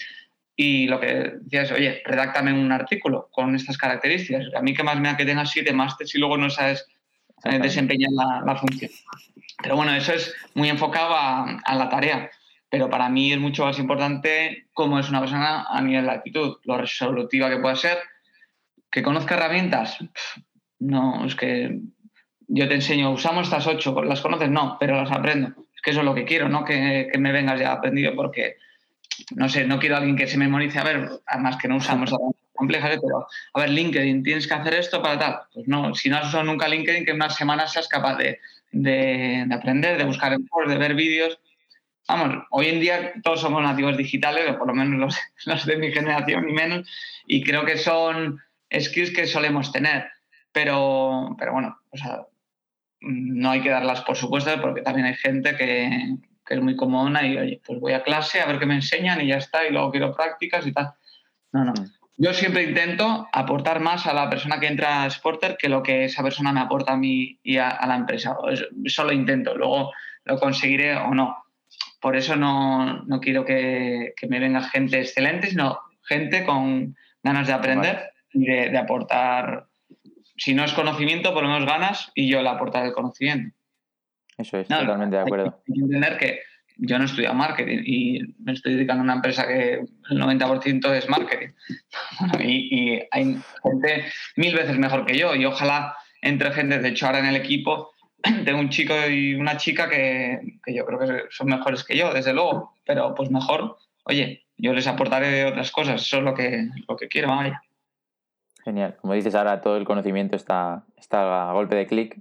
y 0.55 0.87
lo 0.87 0.99
que 0.99 1.33
decía 1.41 1.63
es, 1.63 1.71
oye, 1.71 2.01
redáctame 2.05 2.53
un 2.53 2.71
artículo 2.71 3.29
con 3.31 3.55
estas 3.55 3.77
características. 3.77 4.45
A 4.55 4.61
mí 4.61 4.73
que 4.73 4.83
más 4.83 4.99
me 4.99 5.09
da 5.09 5.17
que 5.17 5.25
tengas 5.25 5.51
siete 5.51 5.73
máster 5.73 6.07
si 6.07 6.17
luego 6.17 6.37
no 6.37 6.49
sabes 6.49 6.87
eh, 7.43 7.59
desempeñar 7.59 8.11
la 8.11 8.55
función. 8.55 8.91
Pero 9.61 9.75
bueno, 9.75 9.93
eso 9.93 10.13
es 10.13 10.33
muy 10.53 10.69
enfocado 10.69 11.15
a, 11.15 11.75
la 11.75 11.89
tarea. 11.89 12.29
Pero 12.69 12.89
para 12.89 13.09
mí 13.09 13.31
es 13.31 13.39
mucho 13.39 13.65
más 13.65 13.79
importante 13.79 14.67
cómo 14.73 14.99
es 14.99 15.09
una 15.09 15.21
persona 15.21 15.65
a 15.69 15.81
nivel 15.81 16.05
de 16.05 16.11
actitud, 16.11 16.57
lo 16.63 16.77
resolutiva 16.77 17.49
que 17.49 17.57
pueda 17.57 17.75
ser, 17.75 17.97
que 18.91 19.03
conozca 19.03 19.35
herramientas. 19.35 19.97
No, 20.79 21.25
es 21.25 21.35
que 21.35 21.79
yo 22.47 22.67
te 22.67 22.75
enseño, 22.75 23.11
usamos 23.11 23.47
estas 23.47 23.65
ocho, 23.67 23.95
¿las 24.03 24.21
conoces? 24.21 24.49
No, 24.49 24.77
pero 24.79 24.97
las 24.97 25.11
aprendo. 25.11 25.49
Es 25.73 25.81
que 25.81 25.91
eso 25.91 25.99
es 26.01 26.05
lo 26.05 26.15
que 26.15 26.25
quiero, 26.25 26.49
no 26.49 26.65
que, 26.65 27.09
me 27.17 27.31
vengas 27.31 27.59
ya 27.59 27.71
aprendido, 27.71 28.15
porque, 28.15 28.57
no 29.36 29.49
sé, 29.49 29.65
no 29.65 29.80
quiero 29.80 29.95
a 29.95 29.99
alguien 29.99 30.15
que 30.15 30.28
se 30.28 30.38
memorice, 30.38 30.80
a 30.80 30.84
ver, 30.84 31.10
además 31.25 31.58
que 31.58 31.67
no 31.67 31.78
usamos 31.78 32.13
complejas, 32.54 32.95
¿eh? 32.95 32.99
pero, 33.01 33.28
a 33.54 33.60
ver, 33.60 33.69
LinkedIn, 33.69 34.23
tienes 34.23 34.47
que 34.47 34.54
hacer 34.54 34.73
esto 34.75 35.01
para 35.01 35.19
tal. 35.19 35.39
Pues 35.54 35.67
no, 35.67 35.93
si 35.93 36.10
no 36.10 36.17
has 36.17 36.28
usado 36.28 36.43
nunca 36.43 36.67
LinkedIn, 36.67 37.06
que 37.06 37.12
en 37.12 37.17
unas 37.17 37.36
semanas 37.36 37.73
seas 37.73 37.88
capaz 37.88 38.17
de, 38.17 38.39
de, 38.71 39.47
aprender, 39.51 39.97
de 39.97 40.06
buscar 40.06 40.34
en 40.34 40.47
de 40.67 40.78
ver 40.78 40.95
vídeos. 40.95 41.39
Vamos, 42.08 42.45
hoy 42.51 42.67
en 42.67 42.80
día 42.80 43.13
todos 43.23 43.41
somos 43.41 43.63
nativos 43.63 43.97
digitales, 43.97 44.49
o 44.49 44.58
por 44.58 44.67
lo 44.67 44.73
menos 44.73 45.17
los, 45.45 45.65
de 45.65 45.78
mi 45.78 45.91
generación 45.91 46.49
y 46.49 46.54
menos, 46.54 46.89
y 47.25 47.43
creo 47.43 47.65
que 47.65 47.78
son 47.78 48.39
skills 48.71 49.12
que 49.12 49.28
solemos 49.28 49.71
tener. 49.71 50.08
Pero, 50.51 51.36
pero 51.38 51.54
bueno, 51.54 51.78
no 53.01 53.49
hay 53.49 53.62
que 53.62 53.69
darlas 53.69 54.01
por 54.01 54.15
supuesto, 54.15 54.49
porque 54.62 54.82
también 54.82 55.08
hay 55.08 55.15
gente 55.15 55.56
que, 55.58 56.17
que 56.45 56.53
es 56.53 56.62
muy 56.62 56.75
comodona 56.75 57.25
y, 57.25 57.38
oye, 57.38 57.62
pues 57.65 57.79
voy 57.79 57.93
a 57.93 58.03
clase 58.03 58.41
a 58.41 58.45
ver 58.45 58.60
qué 58.60 58.65
me 58.65 58.75
enseñan 58.75 59.21
y 59.21 59.27
ya 59.27 59.38
está, 59.38 59.65
y 59.65 59.71
luego 59.71 59.91
quiero 59.91 60.15
prácticas 60.15 60.65
y 60.67 60.71
tal. 60.71 60.93
No, 61.51 61.65
no. 61.65 61.73
Mm. 61.73 61.91
Yo 62.17 62.34
siempre 62.34 62.63
intento 62.63 63.27
aportar 63.34 63.81
más 63.81 64.08
a 64.08 64.13
la 64.13 64.29
persona 64.29 64.60
que 64.60 64.67
entra 64.67 65.03
a 65.03 65.10
Sporter 65.10 65.58
que 65.58 65.67
lo 65.67 65.84
que 65.84 66.05
esa 66.05 66.23
persona 66.23 66.53
me 66.53 66.62
aporta 66.62 66.93
a 66.93 66.97
mí 66.97 67.38
y 67.43 67.58
a, 67.58 67.77
la 67.86 67.95
empresa. 67.95 68.38
Eso 68.86 69.03
lo 69.03 69.12
intento, 69.12 69.55
luego 69.55 69.91
lo 70.23 70.39
conseguiré 70.39 70.95
o 70.95 71.13
no. 71.13 71.43
Por 71.99 72.15
eso 72.15 72.38
no, 72.38 73.03
no 73.03 73.19
quiero 73.19 73.43
que, 73.43 74.13
que, 74.15 74.27
me 74.27 74.39
venga 74.39 74.62
gente 74.62 75.01
excelente, 75.01 75.47
sino 75.47 75.79
gente 76.03 76.45
con 76.45 76.95
ganas 77.21 77.47
de 77.47 77.53
aprender 77.53 78.12
y 78.31 78.45
de, 78.45 78.77
aportar, 78.77 79.67
si 80.38 80.53
no 80.53 80.63
es 80.63 80.73
conocimiento, 80.73 81.34
por 81.34 81.43
lo 81.43 81.49
menos 81.49 81.67
ganas 81.67 82.12
y 82.15 82.29
yo 82.29 82.41
le 82.41 82.49
aportar 82.49 82.86
el 82.86 82.93
conocimiento. 82.93 83.54
Eso 84.37 84.57
es, 84.57 84.67
totalmente 84.67 85.15
de 85.15 85.21
acuerdo. 85.21 85.61
Hay 85.67 85.73
que 85.73 85.81
entender 85.81 86.17
que 86.17 86.39
yo 86.77 86.97
no 86.97 87.03
he 87.03 87.07
estudiado 87.07 87.35
marketing 87.35 87.83
y 87.85 88.19
me 88.39 88.53
estoy 88.53 88.75
dedicando 88.75 89.01
a 89.01 89.05
una 89.05 89.13
empresa 89.13 89.47
que 89.47 89.73
el 90.09 90.21
90% 90.21 90.93
es 90.93 91.09
marketing. 91.09 91.49
y, 92.39 93.01
hay 93.11 93.37
gente 93.63 94.05
mil 94.35 94.55
veces 94.55 94.77
mejor 94.77 95.05
que 95.05 95.17
yo 95.17 95.35
y 95.35 95.45
ojalá 95.45 95.95
entre 96.21 96.51
gente, 96.51 96.79
de 96.79 96.89
hecho 96.89 97.05
ahora 97.05 97.19
en 97.19 97.27
el 97.27 97.35
equipo 97.35 97.91
tengo 98.45 98.59
un 98.59 98.69
chico 98.69 98.93
y 99.07 99.35
una 99.35 99.57
chica 99.57 99.89
que, 99.89 100.39
yo 100.67 100.85
creo 100.85 100.99
que 100.99 101.23
son 101.29 101.47
mejores 101.47 101.83
que 101.83 101.95
yo, 101.95 102.13
desde 102.13 102.33
luego, 102.33 102.73
pero 102.85 103.13
pues 103.15 103.29
mejor, 103.31 103.77
oye, 104.05 104.45
yo 104.57 104.73
les 104.73 104.87
aportaré 104.87 105.45
otras 105.45 105.71
cosas, 105.71 106.01
eso 106.01 106.17
es 106.17 106.23
lo 106.23 106.33
que, 106.33 106.67
lo 106.87 106.95
que 106.95 107.07
quiero, 107.07 107.29
vaya. 107.29 107.61
Genial, 108.63 108.97
como 108.99 109.13
dices 109.13 109.35
ahora 109.35 109.61
todo 109.61 109.77
el 109.77 109.85
conocimiento 109.85 110.35
está, 110.35 110.83
está 110.97 111.49
a 111.49 111.53
golpe 111.53 111.75
de 111.75 111.85
clic 111.85 112.17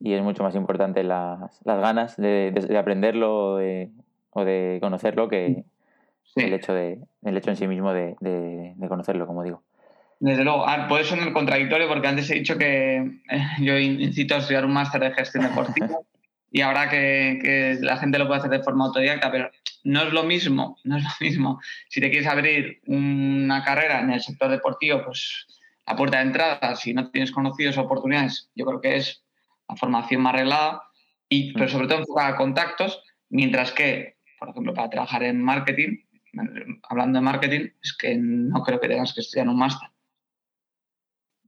y 0.00 0.14
es 0.14 0.22
mucho 0.22 0.42
más 0.42 0.54
importante 0.54 1.04
las, 1.04 1.60
las 1.64 1.80
ganas 1.80 2.16
de, 2.16 2.50
de, 2.50 2.78
aprenderlo 2.78 3.54
o 4.30 4.44
de 4.44 4.78
conocerlo 4.80 5.28
que 5.28 5.64
el, 6.36 6.52
hecho 6.54 6.72
de, 6.72 6.98
el 7.22 7.36
hecho 7.36 7.50
en 7.50 7.56
sí 7.56 7.68
mismo 7.68 7.92
de, 7.92 8.16
de 8.20 8.88
conocerlo, 8.88 9.26
como 9.26 9.44
digo. 9.44 9.62
Desde 10.20 10.44
luego, 10.44 10.68
ah, 10.68 10.86
puede 10.86 11.04
sonar 11.04 11.32
contradictorio 11.32 11.88
porque 11.88 12.06
antes 12.06 12.30
he 12.30 12.34
dicho 12.34 12.58
que 12.58 12.96
eh, 13.30 13.46
yo 13.60 13.78
incito 13.78 14.34
a 14.34 14.38
estudiar 14.38 14.66
un 14.66 14.72
máster 14.74 15.00
de 15.00 15.12
gestión 15.12 15.44
deportiva 15.44 15.88
y 16.52 16.60
ahora 16.60 16.90
que, 16.90 17.38
que, 17.42 17.78
la 17.80 17.96
gente 17.96 18.18
lo 18.18 18.26
puede 18.26 18.40
hacer 18.40 18.50
de 18.50 18.62
forma 18.62 18.84
autodidacta, 18.84 19.30
pero 19.30 19.50
no 19.84 20.02
es 20.02 20.12
lo 20.12 20.22
mismo, 20.24 20.76
no 20.84 20.98
es 20.98 21.04
lo 21.04 21.10
mismo. 21.20 21.58
Si 21.88 22.02
te 22.02 22.10
quieres 22.10 22.28
abrir 22.28 22.82
una 22.86 23.64
carrera 23.64 24.00
en 24.00 24.10
el 24.10 24.20
sector 24.20 24.50
deportivo, 24.50 25.02
pues 25.06 25.46
la 25.86 25.96
puerta 25.96 26.18
de 26.18 26.24
entrada, 26.24 26.76
si 26.76 26.92
no 26.92 27.10
tienes 27.10 27.32
conocidos 27.32 27.78
oportunidades, 27.78 28.50
yo 28.54 28.66
creo 28.66 28.80
que 28.82 28.96
es 28.96 29.24
la 29.70 29.76
formación 29.76 30.22
más 30.22 30.34
arreglada, 30.34 30.82
y, 31.28 31.52
pero 31.52 31.68
sobre 31.68 31.86
todo 31.86 32.00
enfocada 32.00 32.28
a 32.28 32.36
contactos, 32.36 33.02
mientras 33.28 33.72
que, 33.72 34.16
por 34.38 34.50
ejemplo, 34.50 34.74
para 34.74 34.90
trabajar 34.90 35.22
en 35.22 35.42
marketing, 35.42 35.98
hablando 36.88 37.18
de 37.18 37.24
marketing, 37.24 37.68
es 37.82 37.96
que 37.96 38.16
no 38.18 38.62
creo 38.62 38.80
que 38.80 38.88
tengas 38.88 39.14
que 39.14 39.20
estudiar 39.20 39.48
un 39.48 39.58
máster. 39.58 39.88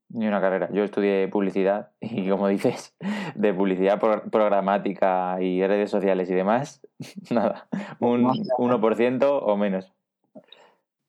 Ni 0.09 0.29
una 0.29 0.41
carrera. 0.41 0.69
Yo 0.73 0.85
estudié 0.85 1.27
publicidad 1.29 1.91
y, 2.01 2.29
como 2.29 2.49
dices, 2.49 2.95
de 3.35 3.55
publicidad 3.55 3.99
programática 3.99 5.39
y 5.41 5.67
redes 5.67 5.91
sociales 5.91 6.31
y 6.31 6.35
demás, 6.35 6.87
nada, 7.31 7.69
un 7.99 8.25
1% 8.25 9.41
o 9.43 9.57
menos. 9.57 9.93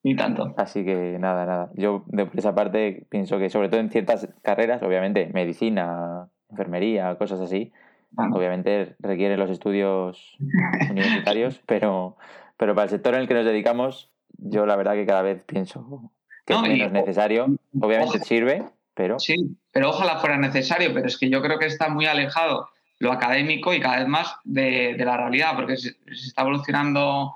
Ni 0.02 0.14
tanto. 0.14 0.52
Así 0.58 0.84
que 0.84 1.16
nada, 1.18 1.46
nada. 1.46 1.70
Yo 1.74 2.04
de 2.08 2.28
esa 2.34 2.54
parte 2.54 3.06
pienso 3.08 3.38
que 3.38 3.48
sobre 3.48 3.70
todo 3.70 3.80
en 3.80 3.88
ciertas 3.90 4.28
carreras, 4.42 4.82
obviamente 4.82 5.30
medicina, 5.32 6.28
enfermería, 6.54 7.14
cosas 7.16 7.40
así. 7.40 7.72
Obviamente 8.16 8.94
requiere 9.00 9.36
los 9.36 9.50
estudios 9.50 10.36
universitarios, 10.90 11.60
pero, 11.66 12.16
pero 12.56 12.74
para 12.74 12.84
el 12.84 12.90
sector 12.90 13.14
en 13.14 13.22
el 13.22 13.28
que 13.28 13.34
nos 13.34 13.44
dedicamos, 13.44 14.10
yo 14.38 14.66
la 14.66 14.76
verdad 14.76 14.94
que 14.94 15.06
cada 15.06 15.22
vez 15.22 15.42
pienso 15.44 16.10
que 16.46 16.54
es 16.54 16.62
menos 16.62 16.92
necesario. 16.92 17.56
Obviamente 17.80 18.20
sirve, 18.20 18.64
pero... 18.94 19.18
Sí, 19.18 19.56
pero 19.72 19.90
ojalá 19.90 20.18
fuera 20.18 20.36
necesario, 20.38 20.92
pero 20.94 21.06
es 21.06 21.18
que 21.18 21.28
yo 21.28 21.42
creo 21.42 21.58
que 21.58 21.66
está 21.66 21.88
muy 21.88 22.06
alejado 22.06 22.68
lo 23.00 23.12
académico 23.12 23.74
y 23.74 23.80
cada 23.80 23.98
vez 23.98 24.08
más 24.08 24.36
de, 24.44 24.96
la 24.98 25.16
realidad, 25.16 25.56
porque 25.56 25.76
se, 25.76 25.96
está 26.06 26.42
evolucionando 26.42 27.34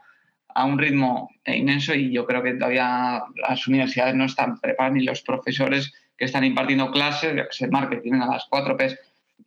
a 0.54 0.64
un 0.64 0.78
ritmo 0.78 1.30
inmenso 1.46 1.94
y 1.94 2.12
yo 2.12 2.24
creo 2.26 2.42
que 2.42 2.54
todavía 2.54 3.22
las 3.48 3.66
universidades 3.66 4.14
no 4.14 4.24
están 4.24 4.58
preparadas 4.60 4.96
ni 4.96 5.04
los 5.04 5.22
profesores 5.22 5.92
que 6.16 6.24
están 6.24 6.44
impartiendo 6.44 6.90
clases, 6.90 7.34
de 7.34 7.68
marketing 7.68 8.14
a 8.14 8.26
las 8.26 8.46
cuatro 8.48 8.76
P's 8.76 8.98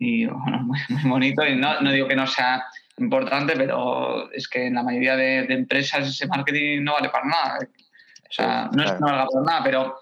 y 0.01 0.25
bueno, 0.25 0.63
muy, 0.89 1.09
bonito. 1.09 1.45
Y 1.45 1.55
no, 1.55 1.79
no, 1.79 1.91
digo 1.91 2.07
que 2.07 2.15
no 2.15 2.25
sea 2.25 2.63
importante, 2.97 3.53
pero 3.55 4.31
es 4.31 4.47
que 4.47 4.65
en 4.65 4.73
la 4.73 4.83
mayoría 4.83 5.15
de, 5.15 5.41
empresas 5.53 6.07
ese 6.07 6.27
marketing 6.27 6.83
no 6.83 6.93
vale 6.93 7.09
para 7.09 7.25
nada. 7.25 7.59
O 7.61 8.33
sea, 8.33 8.69
no 8.73 8.83
es 8.83 8.91
que 8.91 8.99
no 8.99 9.05
valga 9.05 9.27
para 9.27 9.45
nada, 9.45 9.63
pero 9.63 9.95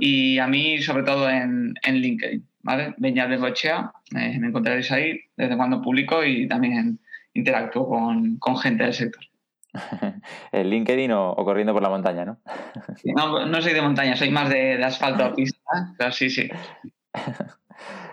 y 0.00 0.38
a 0.38 0.46
mí 0.46 0.80
sobre 0.80 1.02
todo 1.02 1.28
en, 1.28 1.74
en 1.82 1.96
LinkedIn, 1.96 2.48
¿vale? 2.62 2.94
Beñat 2.98 3.28
Bengochea, 3.28 3.92
eh, 4.16 4.38
me 4.38 4.48
encontraréis 4.48 4.90
ahí 4.92 5.20
desde 5.36 5.56
cuando 5.56 5.82
publico 5.82 6.24
y 6.24 6.48
también 6.48 7.00
interactúo 7.34 7.88
con, 7.88 8.38
con 8.38 8.56
gente 8.56 8.84
del 8.84 8.94
sector. 8.94 9.24
¿El 10.52 10.70
LinkedIn 10.70 11.12
o, 11.12 11.34
corriendo 11.36 11.72
por 11.72 11.82
la 11.82 11.88
montaña, 11.88 12.24
no? 12.24 12.38
no, 13.16 13.46
no 13.46 13.62
soy 13.62 13.72
de 13.72 13.82
montaña, 13.82 14.16
soy 14.16 14.30
más 14.30 14.50
de, 14.50 14.82
asfalto 14.82 15.24
a 15.24 15.34
pista, 15.34 15.94
pero 15.98 16.12
sí, 16.12 16.30
sí. 16.30 16.48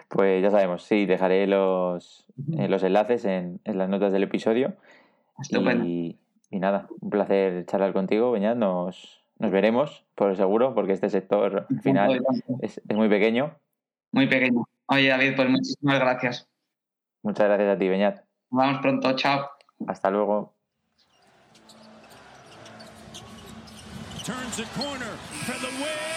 Pues 0.09 0.41
ya 0.41 0.49
sabemos, 0.49 0.83
sí, 0.83 1.05
dejaré 1.05 1.45
los, 1.45 2.25
eh, 2.57 2.67
los 2.67 2.81
enlaces 2.81 3.25
en, 3.25 3.61
las 3.63 3.89
notas 3.89 4.11
del 4.11 4.23
episodio. 4.23 4.75
Estupendo. 5.39 5.85
Y, 5.85 6.17
nada, 6.49 6.87
un 6.99 7.11
placer 7.11 7.63
charlar 7.67 7.93
contigo, 7.93 8.31
Beñat. 8.31 8.57
Nos, 8.57 9.23
nos 9.37 9.51
veremos, 9.51 10.05
por 10.15 10.35
seguro, 10.35 10.73
porque 10.73 10.93
este 10.93 11.11
sector 11.11 11.67
al 11.69 11.81
final 11.81 12.23
es, 12.63 12.81
es, 12.89 12.95
muy 12.97 13.07
pequeño. 13.07 13.55
Muy 14.11 14.27
pequeño. 14.27 14.63
Oye, 14.87 15.09
David, 15.09 15.35
pues 15.35 15.49
muchísimas 15.49 15.99
gracias. 15.99 16.49
Muchas 17.21 17.47
gracias 17.47 17.75
a 17.75 17.77
ti, 17.77 17.89
Beñat. 17.89 18.23
Nos 18.51 18.65
vemos 18.65 18.81
pronto, 18.81 19.15
chao. 19.15 19.49
Hasta 19.87 20.09
luego. 20.09 20.59
turns 24.29 24.57
the 24.57 24.63
corner 24.79 25.17
for 25.45 25.59
the 25.59 25.71
win. 25.81 26.08